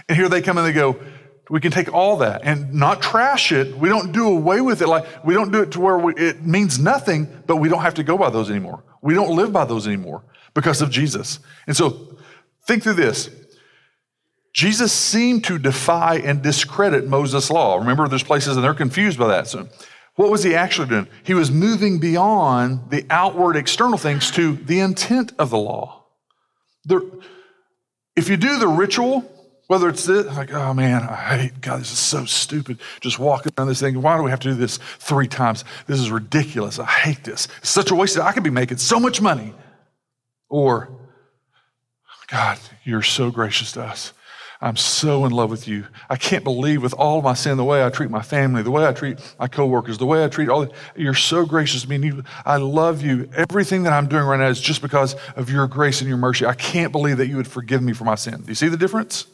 [0.07, 0.95] And here they come and they go,
[1.49, 3.75] we can take all that and not trash it.
[3.75, 4.87] We don't do away with it.
[4.87, 7.95] Like we don't do it to where we, it means nothing, but we don't have
[7.95, 8.83] to go by those anymore.
[9.01, 11.39] We don't live by those anymore because of Jesus.
[11.65, 12.19] And so
[12.67, 13.31] think through this.
[14.53, 17.77] Jesus seemed to defy and discredit Moses' law.
[17.77, 19.47] Remember, there's places and they're confused by that.
[19.47, 19.67] So
[20.17, 21.07] what was he actually doing?
[21.23, 26.03] He was moving beyond the outward external things to the intent of the law.
[26.83, 27.21] The,
[28.15, 29.23] if you do the ritual,
[29.67, 32.79] Whether it's this, like, oh man, I hate God, this is so stupid.
[33.01, 34.01] Just walking around this thing.
[34.01, 35.65] Why do we have to do this three times?
[35.87, 36.79] This is ridiculous.
[36.79, 37.49] I hate this.
[37.59, 38.17] It's such a waste.
[38.17, 39.53] I could be making so much money.
[40.47, 40.89] Or,
[42.27, 44.13] God, you're so gracious to us.
[44.59, 45.85] I'm so in love with you.
[46.09, 48.87] I can't believe with all my sin, the way I treat my family, the way
[48.87, 52.07] I treat my coworkers, the way I treat all, you're so gracious to me.
[52.07, 53.29] You, I love you.
[53.35, 56.45] Everything that I'm doing right now is just because of your grace and your mercy.
[56.45, 58.41] I can't believe that you would forgive me for my sin.
[58.41, 59.27] Do you see the difference?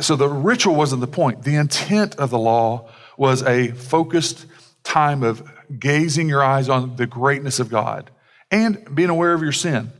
[0.00, 1.42] So the ritual wasn't the point.
[1.42, 4.46] The intent of the law was a focused
[4.84, 5.42] time of
[5.78, 8.10] gazing your eyes on the greatness of God
[8.50, 9.92] and being aware of your sin.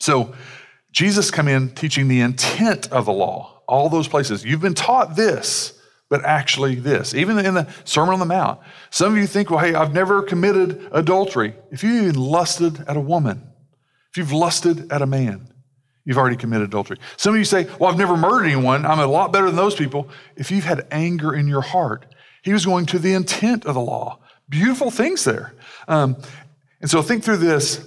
[0.00, 0.34] So
[0.96, 4.42] Jesus come in teaching the intent of the law, all those places.
[4.42, 5.78] You've been taught this,
[6.08, 7.14] but actually this.
[7.14, 8.60] Even in the Sermon on the Mount.
[8.88, 11.54] Some of you think, well, hey, I've never committed adultery.
[11.70, 13.46] If you even lusted at a woman,
[14.10, 15.52] if you've lusted at a man,
[16.06, 16.96] you've already committed adultery.
[17.18, 18.86] Some of you say, well, I've never murdered anyone.
[18.86, 20.08] I'm a lot better than those people.
[20.34, 22.06] If you've had anger in your heart,
[22.42, 24.20] he was going to the intent of the law.
[24.48, 25.52] Beautiful things there.
[25.88, 26.16] Um,
[26.80, 27.86] and so think through this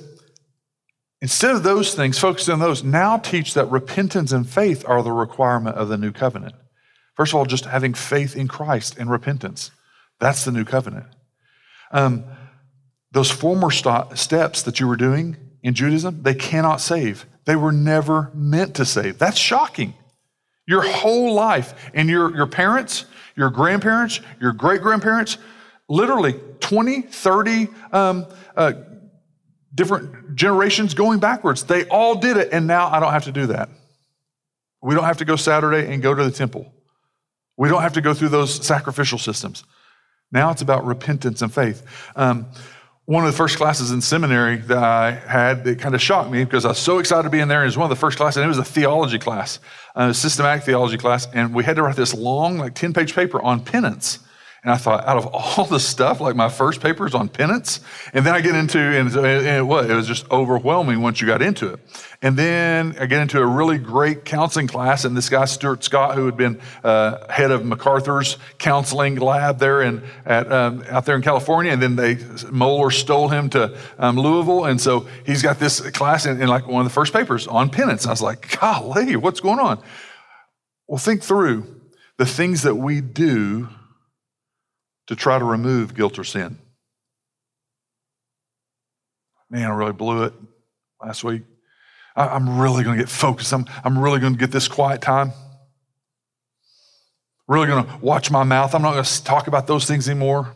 [1.22, 2.84] Instead of those things, focus on those.
[2.84, 6.56] Now teach that repentance and faith are the requirement of the new covenant.
[7.16, 9.72] First of all, just having faith in Christ and repentance.
[10.20, 11.08] That's the new covenant.
[11.92, 12.24] Um,
[13.12, 17.26] those former st- steps that you were doing in Judaism, they cannot save.
[17.46, 19.18] They were never meant to save.
[19.18, 19.96] That's shocking.
[20.68, 23.06] Your whole life and your, your parents,
[23.36, 25.38] your grandparents, your great grandparents,
[25.90, 28.74] literally 20, 30 um, uh,
[29.74, 31.64] different generations going backwards.
[31.64, 33.70] They all did it, and now I don't have to do that.
[34.82, 36.74] We don't have to go Saturday and go to the temple.
[37.58, 39.66] We don't have to go through those sacrificial systems.
[40.32, 41.84] Now it's about repentance and faith.
[42.16, 42.46] Um,
[43.04, 46.46] one of the first classes in seminary that I had that kind of shocked me
[46.46, 47.64] because I was so excited to be in there.
[47.64, 49.60] It was one of the first classes, and it was a theology class,
[49.96, 53.42] a systematic theology class, and we had to write this long, like 10 page paper
[53.42, 54.20] on penance.
[54.62, 57.80] And I thought, out of all the stuff, like my first paper is on penance.
[58.12, 61.42] And then I get into, and it was, it was just overwhelming once you got
[61.42, 61.80] into it.
[62.22, 66.16] And then I get into a really great counseling class, and this guy, Stuart Scott,
[66.16, 71.16] who had been uh, head of MacArthur's counseling lab there in, at, um, out there
[71.16, 74.66] in California, and then they, Mohler stole him to um, Louisville.
[74.66, 78.06] And so he's got this class in like one of the first papers on penance.
[78.06, 79.82] I was like, golly, what's going on?
[80.88, 81.82] Well, think through
[82.18, 83.70] the things that we do
[85.10, 86.56] to try to remove guilt or sin.
[89.50, 90.34] Man, I really blew it
[91.04, 91.42] last week.
[92.16, 93.52] I, am really going to get focused.
[93.52, 95.32] I'm, I'm really going to get this quiet time.
[97.48, 98.76] Really going to watch my mouth.
[98.76, 100.56] I'm not going to talk about those things anymore.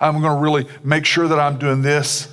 [0.00, 2.26] I'm going to really make sure that I'm doing this.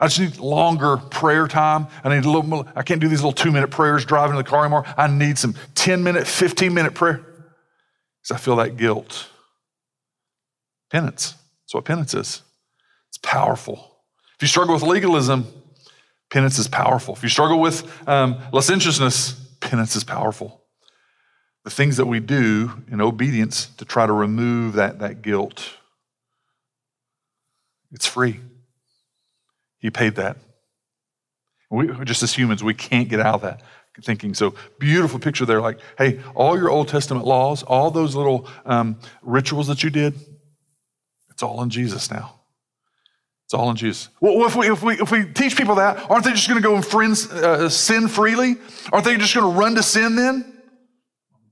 [0.00, 1.88] I just need longer prayer time.
[2.02, 4.42] I need a little more, I can't do these little two minute prayers driving in
[4.42, 4.86] the car anymore.
[4.96, 7.16] I need some 10 minute, 15 minute prayer
[8.22, 9.28] because I feel that guilt.
[10.90, 11.34] Penance.
[11.64, 12.42] That's what penance is.
[13.08, 13.98] It's powerful.
[14.36, 15.46] If you struggle with legalism,
[16.30, 17.14] penance is powerful.
[17.14, 20.62] If you struggle with um, licentiousness, penance is powerful.
[21.64, 25.70] The things that we do in obedience to try to remove that, that guilt,
[27.92, 28.40] it's free.
[29.78, 30.36] He paid that.
[31.70, 33.62] We, just as humans, we can't get out of that
[34.02, 34.34] thinking.
[34.34, 35.60] So beautiful picture there.
[35.60, 40.14] Like, hey, all your Old Testament laws, all those little um, rituals that you did,
[41.34, 42.40] it's all in Jesus now.
[43.44, 44.08] It's all in Jesus.
[44.20, 46.66] Well, if we, if we, if we teach people that, aren't they just going to
[46.66, 48.56] go and friends, uh, sin freely?
[48.90, 50.50] Aren't they just going to run to sin then?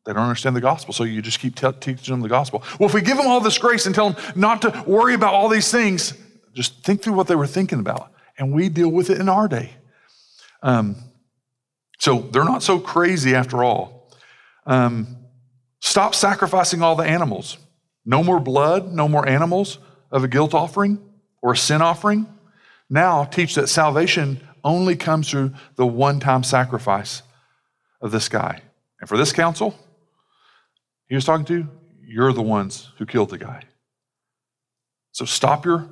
[0.05, 2.63] They don't understand the gospel, so you just keep te- teaching them the gospel.
[2.79, 5.35] Well, if we give them all this grace and tell them not to worry about
[5.35, 6.15] all these things,
[6.55, 9.47] just think through what they were thinking about, and we deal with it in our
[9.47, 9.71] day.
[10.63, 10.97] Um,
[11.99, 14.11] so they're not so crazy after all.
[14.67, 15.19] Um,
[15.81, 17.59] stop sacrificing all the animals.
[18.05, 19.79] No more blood, no more animals
[20.11, 20.99] of a guilt offering
[21.41, 22.27] or a sin offering.
[22.91, 27.23] Now teach that salvation only comes through the one time sacrifice
[28.01, 28.63] of this guy.
[29.01, 29.77] And for this council,
[31.09, 31.69] he was talking to,
[32.07, 33.63] you're the ones who killed the guy.
[35.13, 35.89] So stop your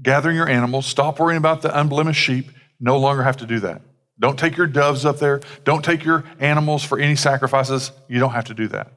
[0.00, 2.50] gathering your animals, stop worrying about the unblemished sheep,
[2.80, 3.82] no longer have to do that.
[4.18, 7.92] Don't take your doves up there, don't take your animals for any sacrifices.
[8.08, 8.92] You don't have to do that.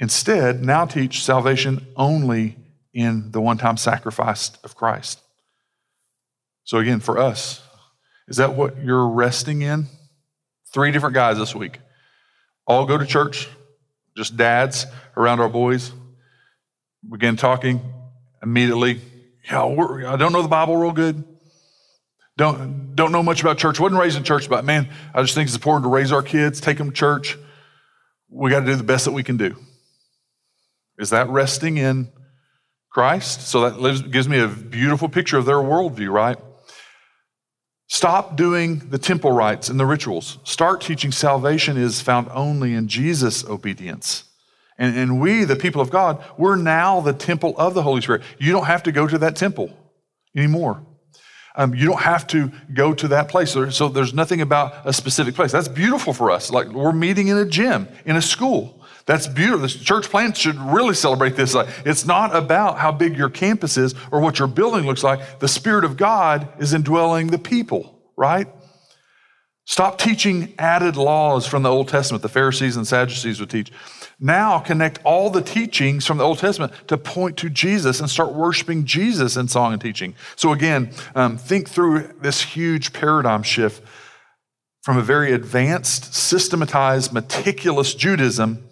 [0.00, 2.56] Instead, now teach salvation only
[2.94, 5.20] in the one time sacrifice of Christ.
[6.64, 7.62] So, again, for us,
[8.26, 9.86] is that what you're resting in?
[10.72, 11.80] Three different guys this week.
[12.66, 13.48] All go to church,
[14.16, 14.86] just dads
[15.16, 15.92] around our boys.
[17.08, 17.80] Begin talking
[18.42, 19.00] immediately.
[19.50, 21.24] Yeah, I don't know the Bible real good.
[22.38, 25.48] don't, don't know much about church, wasn't raised in church, but man, I just think
[25.48, 27.36] it's important to raise our kids, take them to church.
[28.30, 29.56] We got to do the best that we can do.
[31.00, 32.12] Is that resting in
[32.90, 33.48] Christ?
[33.48, 36.36] So that lives, gives me a beautiful picture of their worldview, right?
[37.88, 40.38] Stop doing the temple rites and the rituals.
[40.44, 44.24] Start teaching salvation is found only in Jesus' obedience.
[44.78, 48.22] And, and we, the people of God, we're now the temple of the Holy Spirit.
[48.38, 49.76] You don't have to go to that temple
[50.36, 50.86] anymore.
[51.56, 53.50] Um, you don't have to go to that place.
[53.50, 55.50] So there's nothing about a specific place.
[55.50, 56.50] That's beautiful for us.
[56.50, 58.79] Like we're meeting in a gym, in a school.
[59.06, 59.60] That's beautiful.
[59.60, 61.54] The church plant should really celebrate this.
[61.84, 65.40] It's not about how big your campus is or what your building looks like.
[65.40, 68.46] The Spirit of God is indwelling the people, right?
[69.70, 73.70] Stop teaching added laws from the Old Testament, the Pharisees and Sadducees would teach.
[74.18, 78.34] Now connect all the teachings from the Old Testament to point to Jesus and start
[78.34, 80.16] worshiping Jesus in song and teaching.
[80.34, 83.82] So, again, um, think through this huge paradigm shift
[84.82, 88.69] from a very advanced, systematized, meticulous Judaism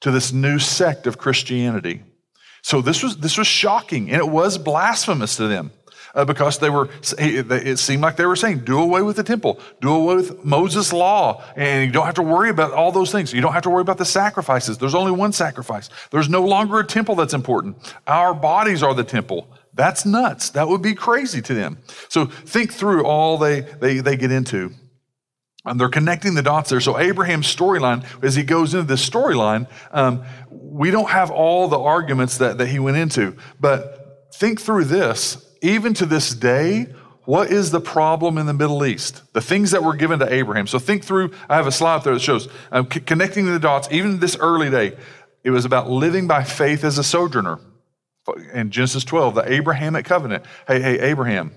[0.00, 2.02] to this new sect of Christianity.
[2.62, 5.70] So, this was, this was shocking and it was blasphemous to them
[6.14, 6.88] uh, because they were,
[7.18, 10.92] it seemed like they were saying, do away with the temple, do away with Moses'
[10.92, 13.32] law, and you don't have to worry about all those things.
[13.32, 14.78] You don't have to worry about the sacrifices.
[14.78, 15.88] There's only one sacrifice.
[16.10, 17.76] There's no longer a temple that's important.
[18.06, 19.48] Our bodies are the temple.
[19.74, 20.50] That's nuts.
[20.50, 21.78] That would be crazy to them.
[22.08, 24.72] So think through all they, they, they get into.
[25.64, 26.80] And they're connecting the dots there.
[26.80, 31.78] So Abraham's storyline, as he goes into this storyline, um, we don't have all the
[31.78, 33.36] arguments that, that he went into.
[33.60, 36.86] But think through this even to this day,
[37.24, 39.22] what is the problem in the Middle East?
[39.34, 40.66] The things that were given to Abraham.
[40.66, 43.88] So think through, I have a slide there that shows um, c- connecting the dots,
[43.90, 44.96] even this early day,
[45.44, 47.60] it was about living by faith as a sojourner.
[48.52, 50.44] In Genesis 12, the Abrahamic covenant.
[50.66, 51.52] Hey, hey, Abraham,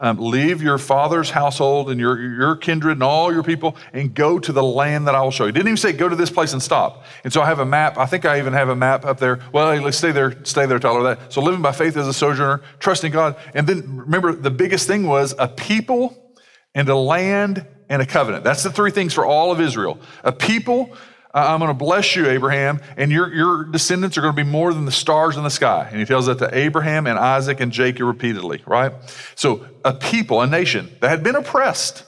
[0.00, 4.38] um, leave your father's household and your, your kindred and all your people and go
[4.38, 5.52] to the land that I will show you.
[5.52, 7.04] Didn't even say go to this place and stop.
[7.22, 7.98] And so I have a map.
[7.98, 9.40] I think I even have a map up there.
[9.52, 11.02] Well, let's stay there, stay there, Tyler.
[11.14, 11.32] That.
[11.32, 13.36] So living by faith as a sojourner, trusting God.
[13.54, 16.34] And then remember, the biggest thing was a people
[16.74, 18.44] and a land and a covenant.
[18.44, 19.98] That's the three things for all of Israel.
[20.24, 20.96] A people
[21.34, 24.72] I'm going to bless you, Abraham, and your, your descendants are going to be more
[24.72, 25.88] than the stars in the sky.
[25.90, 28.92] And he tells that to Abraham and Isaac and Jacob repeatedly, right?
[29.34, 32.04] So, a people, a nation that had been oppressed,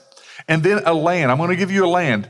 [0.47, 1.29] and then a land.
[1.29, 2.29] I'm going to give you a land.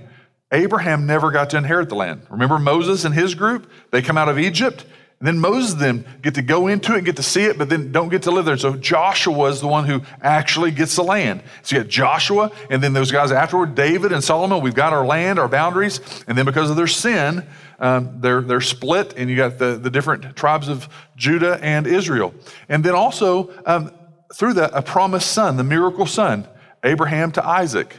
[0.52, 2.26] Abraham never got to inherit the land.
[2.30, 3.70] Remember Moses and his group?
[3.92, 4.86] They come out of Egypt
[5.20, 7.70] and then Moses then get to go into it and get to see it, but
[7.70, 8.58] then don't get to live there.
[8.58, 11.42] So Joshua is the one who actually gets the land.
[11.64, 14.62] So you got Joshua, and then those guys afterward, David and Solomon.
[14.62, 17.44] We've got our land, our boundaries, and then because of their sin,
[17.80, 22.36] um, they're they're split, and you got the the different tribes of Judah and Israel,
[22.70, 23.92] and then also um,
[24.36, 26.48] through that a promised son, the miracle son,
[26.84, 27.96] Abraham to Isaac.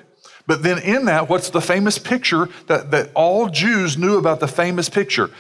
[0.47, 4.49] But then in that, what's the famous picture that, that all Jews knew about the
[4.49, 5.31] famous picture?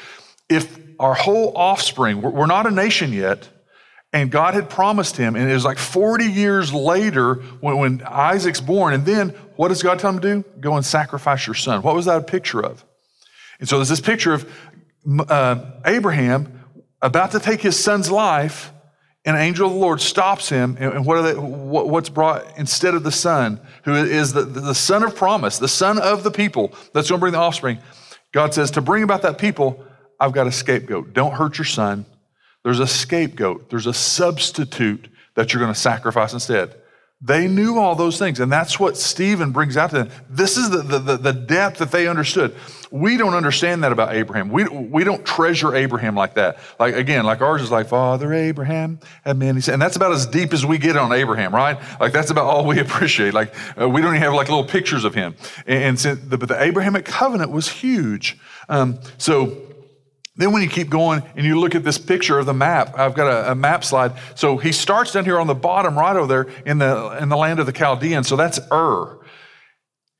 [0.51, 3.49] If our whole offspring, we're not a nation yet,
[4.13, 8.61] and God had promised him, and it was like 40 years later when, when Isaac's
[8.61, 8.95] born.
[8.95, 10.45] And then what does God tell him to do?
[10.61, 11.83] Go and sacrifice your son.
[11.83, 12.85] What was that a picture of?
[13.61, 14.51] And so there's this picture of
[15.29, 16.65] uh, Abraham
[17.03, 18.73] about to take his son's life,
[19.25, 20.79] and an angel of the Lord stops him.
[20.81, 25.15] And what they, what's brought instead of the son, who is the, the son of
[25.15, 27.79] promise, the son of the people that's going to bring the offspring?
[28.33, 29.85] God says, to bring about that people,
[30.21, 31.13] I've got a scapegoat.
[31.13, 32.07] Don't hurt your son.
[32.65, 36.75] There's a scapegoat, there's a substitute that you're going to sacrifice instead.
[37.21, 40.11] They knew all those things, and that's what Stephen brings out to them.
[40.31, 42.55] This is the, the, the, depth that they understood.
[42.93, 44.51] We don't understand that about Abraham.
[44.51, 46.59] We, we don't treasure Abraham like that.
[46.79, 50.53] Like, again, like ours is like, Father Abraham had many And that's about as deep
[50.53, 51.77] as we get on Abraham, right?
[51.99, 53.35] Like, that's about all we appreciate.
[53.35, 55.35] Like, uh, we don't even have like little pictures of him.
[55.67, 58.39] And, and so the, but the Abrahamic covenant was huge.
[58.69, 59.68] Um, so,
[60.39, 63.15] then, when you keep going and you look at this picture of the map, I've
[63.15, 64.13] got a, a, map slide.
[64.37, 67.37] So he starts down here on the bottom right over there in the, in the
[67.37, 68.29] land of the Chaldeans.
[68.29, 69.19] So that's Ur.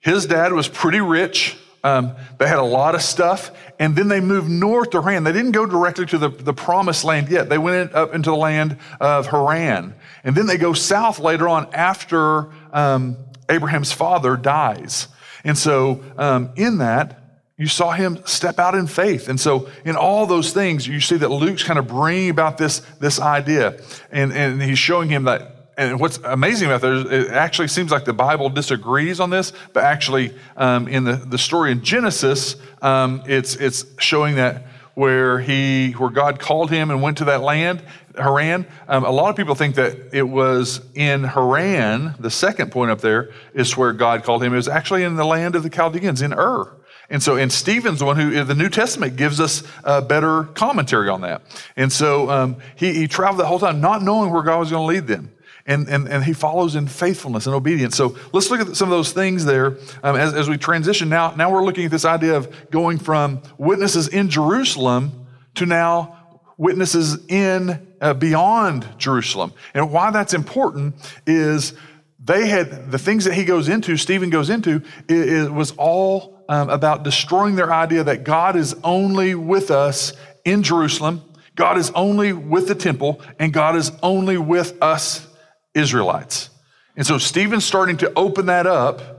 [0.01, 1.57] His dad was pretty rich.
[1.85, 3.53] Um, they had a lot of stuff.
[3.79, 5.23] And then they moved north to Haran.
[5.23, 7.49] They didn't go directly to the, the promised land yet.
[7.49, 9.95] They went up into the land of Haran.
[10.25, 13.17] And then they go south later on after um,
[13.49, 15.07] Abraham's father dies.
[15.45, 17.18] And so, um, in that,
[17.59, 19.29] you saw him step out in faith.
[19.29, 22.79] And so, in all those things, you see that Luke's kind of bringing about this,
[23.01, 23.81] this idea.
[24.13, 25.57] And, and he's showing him that.
[25.77, 29.53] And what's amazing about that is it actually seems like the Bible disagrees on this,
[29.73, 35.39] but actually, um, in the, the story in Genesis, um, it's, it's showing that where
[35.39, 37.83] he where God called him and went to that land,
[38.17, 42.91] Haran, um, a lot of people think that it was in Haran, the second point
[42.91, 44.53] up there is where God called him.
[44.53, 46.73] It was actually in the land of the Chaldeans, in Ur.
[47.11, 51.23] And so, and Stephen's one who, the New Testament gives us a better commentary on
[51.23, 51.41] that.
[51.75, 54.87] And so um, he, he traveled the whole time not knowing where God was going
[54.87, 55.33] to lead them.
[55.65, 57.97] And, and, and he follows in faithfulness and obedience.
[57.97, 61.09] So let's look at some of those things there um, as, as we transition.
[61.09, 66.41] Now, now we're looking at this idea of going from witnesses in Jerusalem to now
[66.57, 69.53] witnesses in uh, beyond Jerusalem.
[69.75, 70.95] And why that's important
[71.27, 71.75] is
[72.19, 76.38] they had the things that he goes into, Stephen goes into, it, it was all
[76.49, 80.13] um, about destroying their idea that God is only with us
[80.45, 81.23] in Jerusalem,
[81.55, 85.27] God is only with the temple, and God is only with us
[85.75, 86.51] Israelites.
[86.97, 89.18] And so Stephen's starting to open that up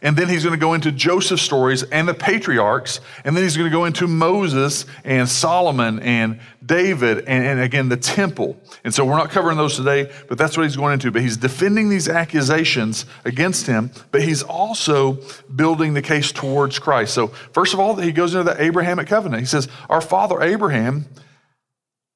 [0.00, 3.00] and then he's going to go into Joseph's stories and the patriarchs.
[3.24, 7.88] And then he's going to go into Moses and Solomon and David and, and, again
[7.88, 8.56] the temple.
[8.84, 11.10] And so we're not covering those today, but that's what he's going into.
[11.10, 15.18] But he's defending these accusations against him, but he's also
[15.54, 17.14] building the case towards Christ.
[17.14, 19.40] So, first of all, he goes into the Abrahamic covenant.
[19.40, 21.06] He says, Our father Abraham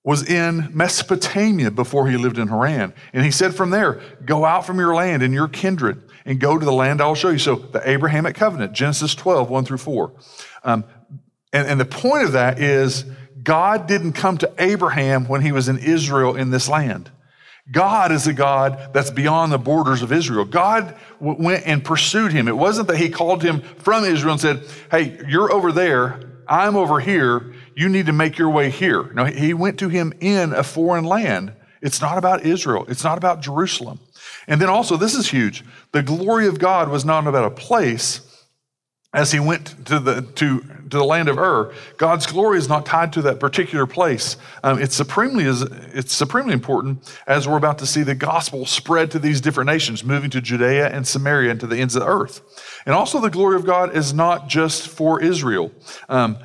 [0.05, 2.93] was in Mesopotamia before he lived in Haran.
[3.13, 6.59] And he said from there, Go out from your land and your kindred and go
[6.59, 7.39] to the land I'll show you.
[7.39, 10.13] So the Abrahamic covenant, Genesis 12, 1 through 4.
[10.65, 10.85] Um,
[11.53, 13.05] and, and the point of that is
[13.43, 17.11] God didn't come to Abraham when he was in Israel in this land.
[17.71, 20.45] God is a God that's beyond the borders of Israel.
[20.45, 22.49] God w- went and pursued him.
[22.49, 26.77] It wasn't that he called him from Israel and said, Hey, you're over there, I'm
[26.77, 29.05] over here, you need to make your way here.
[29.15, 31.55] No, he went to him in a foreign land.
[31.83, 33.99] It's not about Israel, it's not about Jerusalem.
[34.47, 35.65] And then also, this is huge.
[35.93, 38.29] The glory of God was not about a place.
[39.15, 42.87] As he went to the, to, to the land of Ur, God's glory is not
[42.87, 44.39] tied to that particular place.
[44.63, 49.19] Um, it's, supremely, it's supremely important as we're about to see the gospel spread to
[49.19, 52.41] these different nations, moving to Judea and Samaria and to the ends of the earth.
[52.87, 55.73] And also, the glory of God is not just for Israel.
[56.09, 56.39] Um,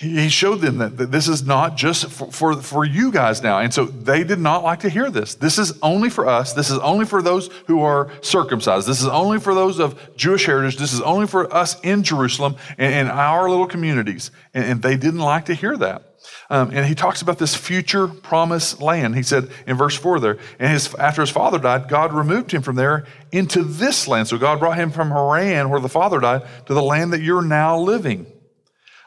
[0.00, 3.58] he showed them that, this is not just for, for, for, you guys now.
[3.58, 5.34] And so they did not like to hear this.
[5.34, 6.54] This is only for us.
[6.54, 8.88] This is only for those who are circumcised.
[8.88, 10.78] This is only for those of Jewish heritage.
[10.78, 14.30] This is only for us in Jerusalem and in our little communities.
[14.54, 16.06] And, and they didn't like to hear that.
[16.48, 19.16] Um, and he talks about this future promised land.
[19.16, 22.62] He said in verse 4 there, and his, after his father died, God removed him
[22.62, 24.28] from there into this land.
[24.28, 27.42] So God brought him from Haran, where the father died, to the land that you're
[27.42, 28.26] now living.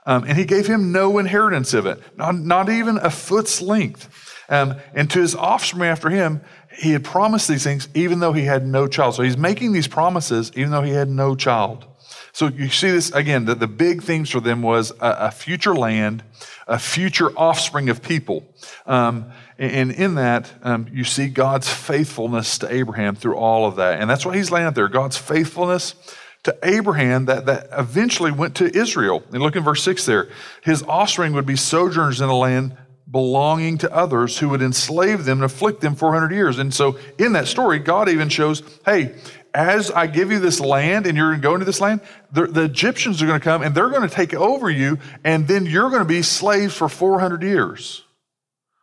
[0.05, 4.09] Um, and he gave him no inheritance of it, not, not even a foot's length.
[4.49, 6.41] Um, and to his offspring after him,
[6.77, 9.15] he had promised these things even though he had no child.
[9.15, 11.85] So he's making these promises even though he had no child.
[12.33, 15.75] So you see this again, that the big themes for them was a, a future
[15.75, 16.23] land,
[16.67, 18.43] a future offspring of people.
[18.85, 24.01] Um, and in that, um, you see God's faithfulness to Abraham through all of that.
[24.01, 25.95] And that's what he's laying out there God's faithfulness
[26.43, 29.23] to Abraham that, that eventually went to Israel.
[29.31, 30.29] And look in verse 6 there.
[30.61, 32.77] His offspring would be sojourners in a land
[33.09, 36.57] belonging to others who would enslave them and afflict them 400 years.
[36.59, 39.15] And so in that story, God even shows, hey,
[39.53, 42.47] as I give you this land and you're going to go into this land, the,
[42.47, 45.65] the Egyptians are going to come and they're going to take over you, and then
[45.65, 48.03] you're going to be slaves for 400 years.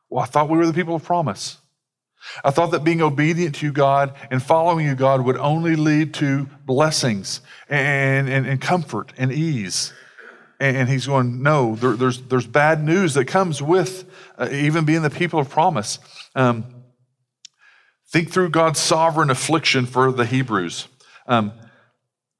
[0.09, 1.59] Well, I thought we were the people of promise.
[2.45, 6.15] I thought that being obedient to you, God and following you, God, would only lead
[6.15, 9.93] to blessings and, and, and comfort and ease.
[10.59, 14.05] And he's going, no, there, there's, there's bad news that comes with
[14.37, 15.99] uh, even being the people of promise.
[16.35, 16.67] Um,
[18.11, 20.89] think through God's sovereign affliction for the Hebrews.
[21.27, 21.53] Um,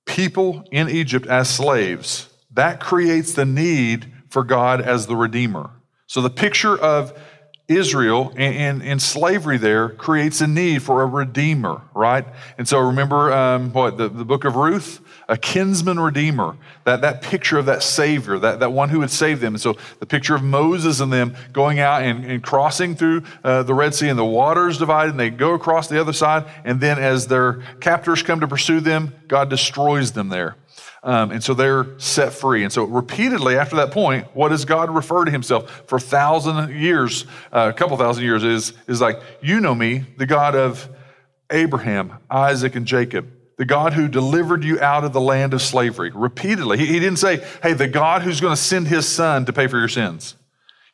[0.05, 5.71] people in Egypt as slaves, that creates the need for God as the Redeemer.
[6.07, 7.17] So the picture of
[7.71, 12.27] Israel and, and, slavery there creates a need for a redeemer, right?
[12.59, 17.23] And so remember um, what the, the book of Ruth, a kinsman redeemer, that, that
[17.23, 19.55] picture of that Savior, that, that one who would save them.
[19.55, 23.63] And so the picture of Moses and them going out and, and crossing through uh,
[23.63, 26.47] the Red Sea and the waters divided and they go across the other side.
[26.65, 30.57] And then as their captors come to pursue them, God destroys them there.
[31.03, 32.63] Um, and so they're set free.
[32.63, 37.25] And so repeatedly after that point, what does God refer to himself for thousand years,
[37.53, 40.89] uh, a couple thousand years is, is like, you know me, the God of
[41.51, 46.11] Abraham, Isaac, and Jacob, the God who delivered you out of the land of slavery.
[46.15, 46.79] Repeatedly.
[46.79, 49.67] He, he didn't say, hey, the God who's going to send his son to pay
[49.69, 50.35] for your sins.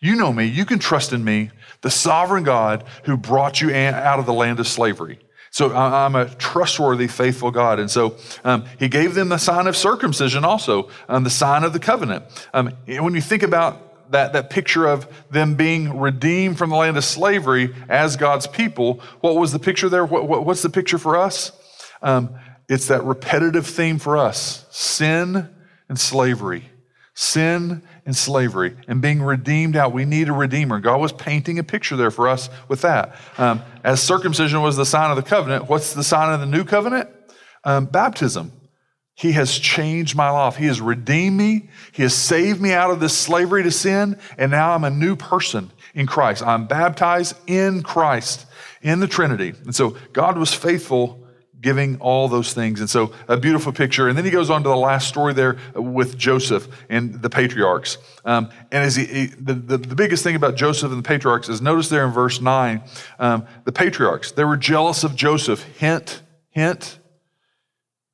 [0.00, 0.44] You know me.
[0.44, 1.50] You can trust in me,
[1.80, 5.18] the sovereign God who brought you out of the land of slavery.
[5.56, 7.78] So I'm a trustworthy, faithful God.
[7.78, 11.72] And so um, he gave them the sign of circumcision also, um, the sign of
[11.72, 12.26] the covenant.
[12.52, 16.98] Um, when you think about that, that picture of them being redeemed from the land
[16.98, 20.04] of slavery as God's people, what was the picture there?
[20.04, 21.52] What, what, what's the picture for us?
[22.02, 22.38] Um,
[22.68, 25.48] it's that repetitive theme for us sin
[25.88, 26.68] and slavery.
[27.18, 29.94] Sin and slavery and being redeemed out.
[29.94, 30.80] We need a redeemer.
[30.80, 33.16] God was painting a picture there for us with that.
[33.38, 36.62] Um, as circumcision was the sign of the covenant, what's the sign of the new
[36.62, 37.08] covenant?
[37.64, 38.52] Um, baptism.
[39.14, 40.56] He has changed my life.
[40.56, 41.70] He has redeemed me.
[41.92, 44.18] He has saved me out of this slavery to sin.
[44.36, 46.42] And now I'm a new person in Christ.
[46.42, 48.44] I'm baptized in Christ,
[48.82, 49.54] in the Trinity.
[49.64, 51.25] And so God was faithful
[51.66, 52.78] giving all those things.
[52.78, 54.06] And so a beautiful picture.
[54.06, 57.98] And then he goes on to the last story there with Joseph and the patriarchs.
[58.24, 61.48] Um, and as he, he the, the, the, biggest thing about Joseph and the patriarchs
[61.48, 62.80] is notice there in verse 9,
[63.18, 65.60] um, the patriarchs, they were jealous of Joseph.
[65.76, 67.00] Hint, hint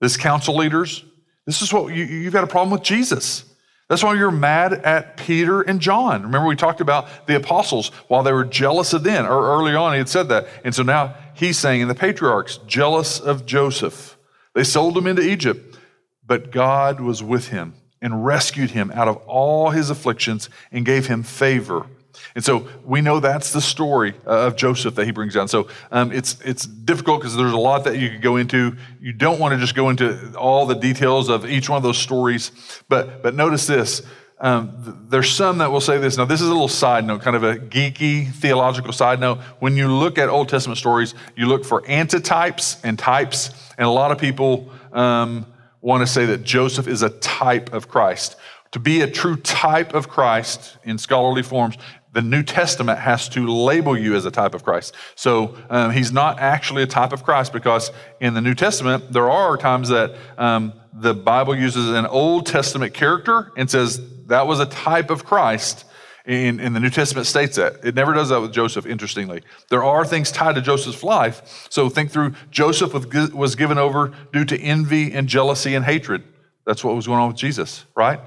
[0.00, 1.04] this council leaders,
[1.44, 3.44] this is what you, you've got a problem with Jesus.
[3.92, 6.22] That's why you're mad at Peter and John.
[6.22, 9.92] Remember, we talked about the apostles while they were jealous of them, or early on
[9.92, 10.48] he had said that.
[10.64, 14.16] And so now he's saying, and the patriarchs, jealous of Joseph.
[14.54, 15.78] They sold him into Egypt,
[16.26, 21.06] but God was with him and rescued him out of all his afflictions and gave
[21.06, 21.86] him favor
[22.34, 25.48] and so we know that's the story uh, of Joseph that he brings down.
[25.48, 28.76] So um, it's, it's difficult because there's a lot that you could go into.
[29.00, 31.98] You don't want to just go into all the details of each one of those
[31.98, 32.52] stories.
[32.88, 34.02] But, but notice this.
[34.42, 36.16] Um, there's some that will say this.
[36.16, 39.38] Now, this is a little side note, kind of a geeky theological side note.
[39.60, 43.50] When you look at Old Testament stories, you look for antitypes and types.
[43.78, 45.46] And a lot of people um,
[45.80, 48.34] want to say that Joseph is a type of Christ.
[48.72, 51.76] To be a true type of Christ in scholarly forms,
[52.12, 54.94] the New Testament has to label you as a type of Christ.
[55.14, 59.30] So um, he's not actually a type of Christ because in the New Testament, there
[59.30, 64.60] are times that um, the Bible uses an Old Testament character and says that was
[64.60, 65.84] a type of Christ.
[66.24, 67.84] In, the New Testament states that.
[67.84, 69.42] It never does that with Joseph, interestingly.
[69.70, 71.66] There are things tied to Joseph's life.
[71.68, 72.92] So think through Joseph
[73.34, 76.22] was given over due to envy and jealousy and hatred.
[76.64, 78.20] That's what was going on with Jesus, right?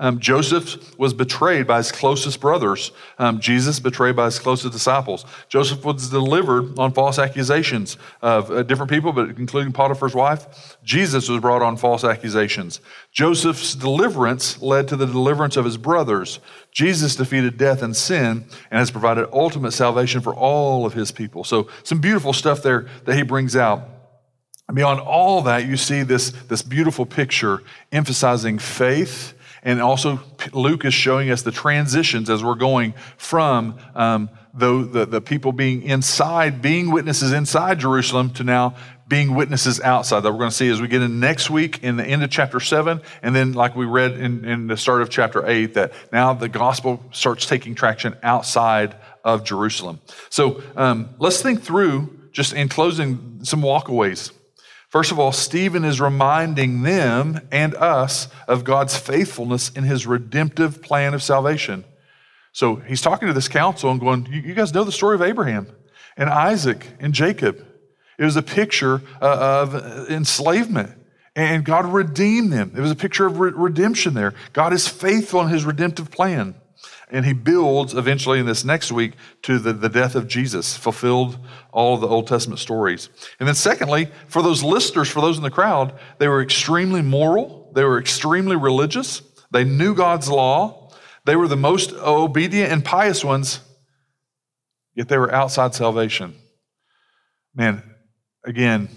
[0.00, 2.92] Um, Joseph was betrayed by his closest brothers.
[3.18, 5.24] Um, Jesus betrayed by his closest disciples.
[5.48, 10.76] Joseph was delivered on false accusations of uh, different people, but including Potiphar's wife.
[10.84, 12.80] Jesus was brought on false accusations.
[13.10, 16.38] Joseph's deliverance led to the deliverance of his brothers.
[16.70, 21.42] Jesus defeated death and sin and has provided ultimate salvation for all of his people.
[21.42, 23.82] So, some beautiful stuff there that he brings out.
[24.72, 29.34] Beyond all that, you see this, this beautiful picture emphasizing faith
[29.68, 30.18] and also,
[30.54, 35.52] Luke is showing us the transitions as we're going from um, the, the, the people
[35.52, 40.56] being inside, being witnesses inside Jerusalem, to now being witnesses outside that we're going to
[40.56, 43.52] see as we get in next week in the end of chapter 7 and then
[43.52, 47.44] like we read in, in the start of chapter 8 that now the gospel starts
[47.44, 50.00] taking traction outside of jerusalem.
[50.28, 54.32] So um, let's think through just in closing some walkaways
[54.88, 60.82] First of all, Stephen is reminding them and us of God's faithfulness in his redemptive
[60.82, 61.84] plan of salvation.
[62.52, 65.68] So he's talking to this council and going, You guys know the story of Abraham
[66.16, 67.64] and Isaac and Jacob.
[68.18, 70.90] It was a picture uh, of enslavement,
[71.36, 72.72] and God redeemed them.
[72.74, 74.34] It was a picture of redemption there.
[74.54, 76.54] God is faithful in his redemptive plan.
[77.10, 81.38] And he builds eventually in this next week to the, the death of Jesus, fulfilled
[81.72, 83.08] all of the Old Testament stories.
[83.40, 87.72] And then, secondly, for those listeners, for those in the crowd, they were extremely moral,
[87.74, 90.90] they were extremely religious, they knew God's law,
[91.24, 93.60] they were the most obedient and pious ones,
[94.94, 96.34] yet they were outside salvation.
[97.54, 97.82] Man,
[98.44, 98.88] again,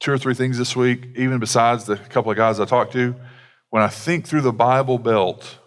[0.00, 3.14] two or three things this week, even besides the couple of guys I talked to.
[3.68, 5.59] When I think through the Bible Belt,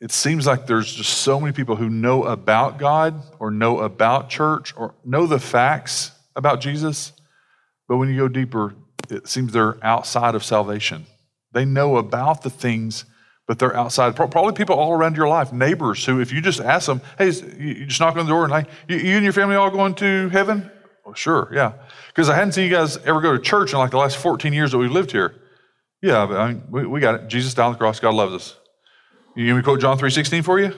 [0.00, 4.30] it seems like there's just so many people who know about God or know about
[4.30, 7.12] church or know the facts about Jesus,
[7.86, 8.74] but when you go deeper,
[9.10, 11.06] it seems they're outside of salvation.
[11.52, 13.04] They know about the things,
[13.46, 14.16] but they're outside.
[14.16, 17.86] Probably people all around your life, neighbors who, if you just ask them, hey, you
[17.86, 20.70] just knock on the door and like, you, and your family all going to heaven?
[21.04, 21.72] Well, sure, yeah.
[22.08, 24.52] Because I hadn't seen you guys ever go to church in like the last 14
[24.52, 25.34] years that we've lived here.
[26.00, 27.28] Yeah, I mean, we, we got it.
[27.28, 28.00] Jesus died on the cross.
[28.00, 28.59] God loves us.
[29.36, 30.74] You to quote John 3.16 for you?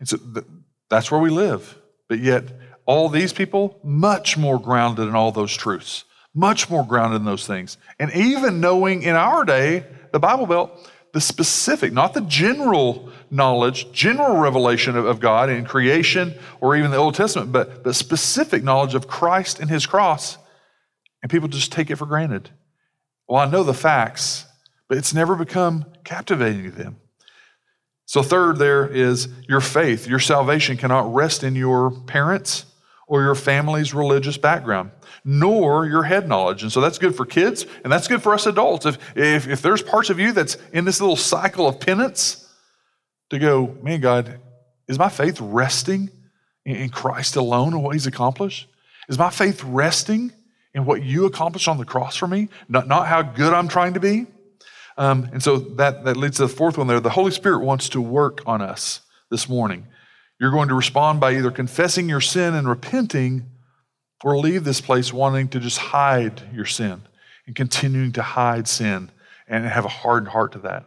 [0.00, 0.18] It's a,
[0.88, 1.78] that's where we live.
[2.08, 2.44] But yet,
[2.86, 7.46] all these people, much more grounded in all those truths, much more grounded in those
[7.46, 7.76] things.
[7.98, 13.90] And even knowing in our day, the Bible Belt, the specific, not the general knowledge,
[13.92, 18.62] general revelation of, of God in creation or even the Old Testament, but the specific
[18.62, 20.38] knowledge of Christ and his cross.
[21.22, 22.50] And people just take it for granted.
[23.26, 24.46] Well, I know the facts,
[24.88, 26.96] but it's never become captivating to them.
[28.08, 30.08] So, third, there is your faith.
[30.08, 32.64] Your salvation cannot rest in your parents
[33.06, 34.92] or your family's religious background,
[35.26, 36.62] nor your head knowledge.
[36.62, 38.86] And so that's good for kids, and that's good for us adults.
[38.86, 42.50] If, if, if there's parts of you that's in this little cycle of penance,
[43.28, 44.40] to go, man, God,
[44.86, 46.08] is my faith resting
[46.64, 48.68] in Christ alone and what He's accomplished?
[49.10, 50.32] Is my faith resting
[50.72, 53.92] in what you accomplished on the cross for me, not, not how good I'm trying
[53.94, 54.24] to be?
[54.98, 56.98] Um, and so that, that leads to the fourth one there.
[56.98, 59.86] The Holy Spirit wants to work on us this morning.
[60.40, 63.46] You're going to respond by either confessing your sin and repenting
[64.24, 67.02] or leave this place wanting to just hide your sin
[67.46, 69.10] and continuing to hide sin
[69.46, 70.84] and have a hardened heart to that.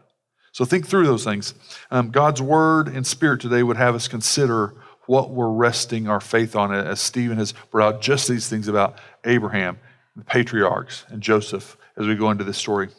[0.52, 1.54] So think through those things.
[1.90, 4.76] Um, God's word and spirit today would have us consider
[5.08, 9.00] what we're resting our faith on, as Stephen has brought out just these things about
[9.24, 9.80] Abraham,
[10.18, 12.90] the patriarchs, and Joseph as we go into this story.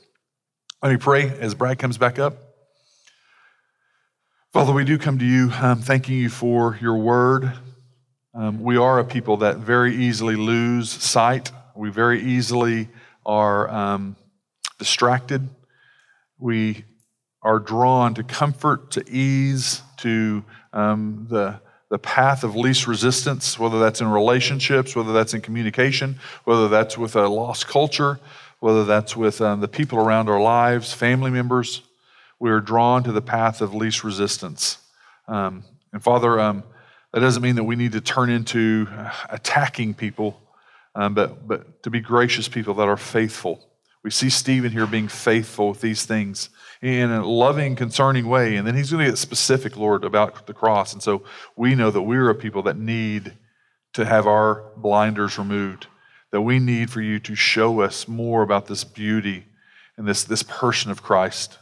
[0.82, 2.38] Let me pray as Brad comes back up.
[4.52, 7.52] Father, we do come to you um, thanking you for your word.
[8.34, 11.52] Um, we are a people that very easily lose sight.
[11.76, 12.88] We very easily
[13.24, 14.16] are um,
[14.80, 15.48] distracted.
[16.40, 16.84] We
[17.42, 21.60] are drawn to comfort, to ease, to um, the,
[21.90, 26.98] the path of least resistance, whether that's in relationships, whether that's in communication, whether that's
[26.98, 28.18] with a lost culture,
[28.62, 31.82] whether that's with um, the people around our lives, family members,
[32.38, 34.78] we are drawn to the path of least resistance.
[35.26, 36.62] Um, and Father, um,
[37.12, 40.40] that doesn't mean that we need to turn into uh, attacking people,
[40.94, 43.68] um, but, but to be gracious people that are faithful.
[44.04, 46.48] We see Stephen here being faithful with these things
[46.80, 48.54] in a loving, concerning way.
[48.54, 50.92] And then he's going to get specific, Lord, about the cross.
[50.92, 51.24] And so
[51.56, 53.36] we know that we're a people that need
[53.94, 55.88] to have our blinders removed
[56.32, 59.44] that we need for you to show us more about this beauty
[59.96, 61.58] and this, this person of Christ.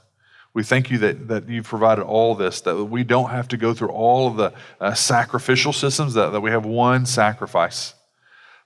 [0.54, 3.74] We thank you that, that you've provided all this, that we don't have to go
[3.74, 7.94] through all of the uh, sacrificial systems, that, that we have one sacrifice.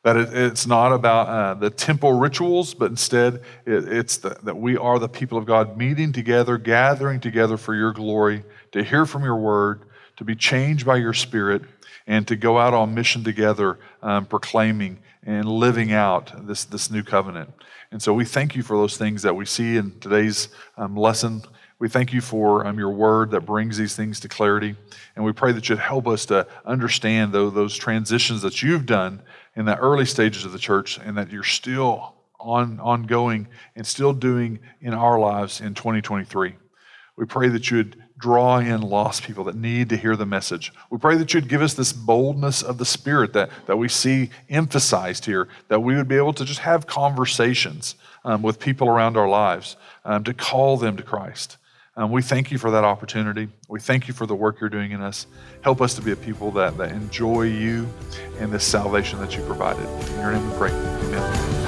[0.02, 4.56] That it, it's not about uh, the temple rituals, but instead it, it's the, that
[4.56, 9.06] we are the people of God meeting together, gathering together for your glory, to hear
[9.06, 9.82] from your word,
[10.16, 11.62] to be changed by your spirit,
[12.06, 17.02] and to go out on mission together, um, proclaiming and living out this, this new
[17.02, 17.50] covenant.
[17.90, 21.42] And so we thank you for those things that we see in today's um, lesson.
[21.78, 24.76] We thank you for um, your word that brings these things to clarity.
[25.16, 29.22] And we pray that you'd help us to understand though, those transitions that you've done
[29.56, 34.12] in the early stages of the church and that you're still on, ongoing and still
[34.12, 36.54] doing in our lives in 2023.
[37.16, 40.72] We pray that you'd draw in lost people that need to hear the message.
[40.90, 44.30] We pray that you'd give us this boldness of the Spirit that, that we see
[44.48, 49.16] emphasized here, that we would be able to just have conversations um, with people around
[49.16, 51.56] our lives um, to call them to Christ.
[51.96, 53.48] Um, we thank you for that opportunity.
[53.68, 55.26] We thank you for the work you're doing in us.
[55.62, 57.88] Help us to be a people that, that enjoy you
[58.38, 59.86] and this salvation that you provided.
[60.10, 60.70] In your name we pray.
[60.72, 61.63] Amen.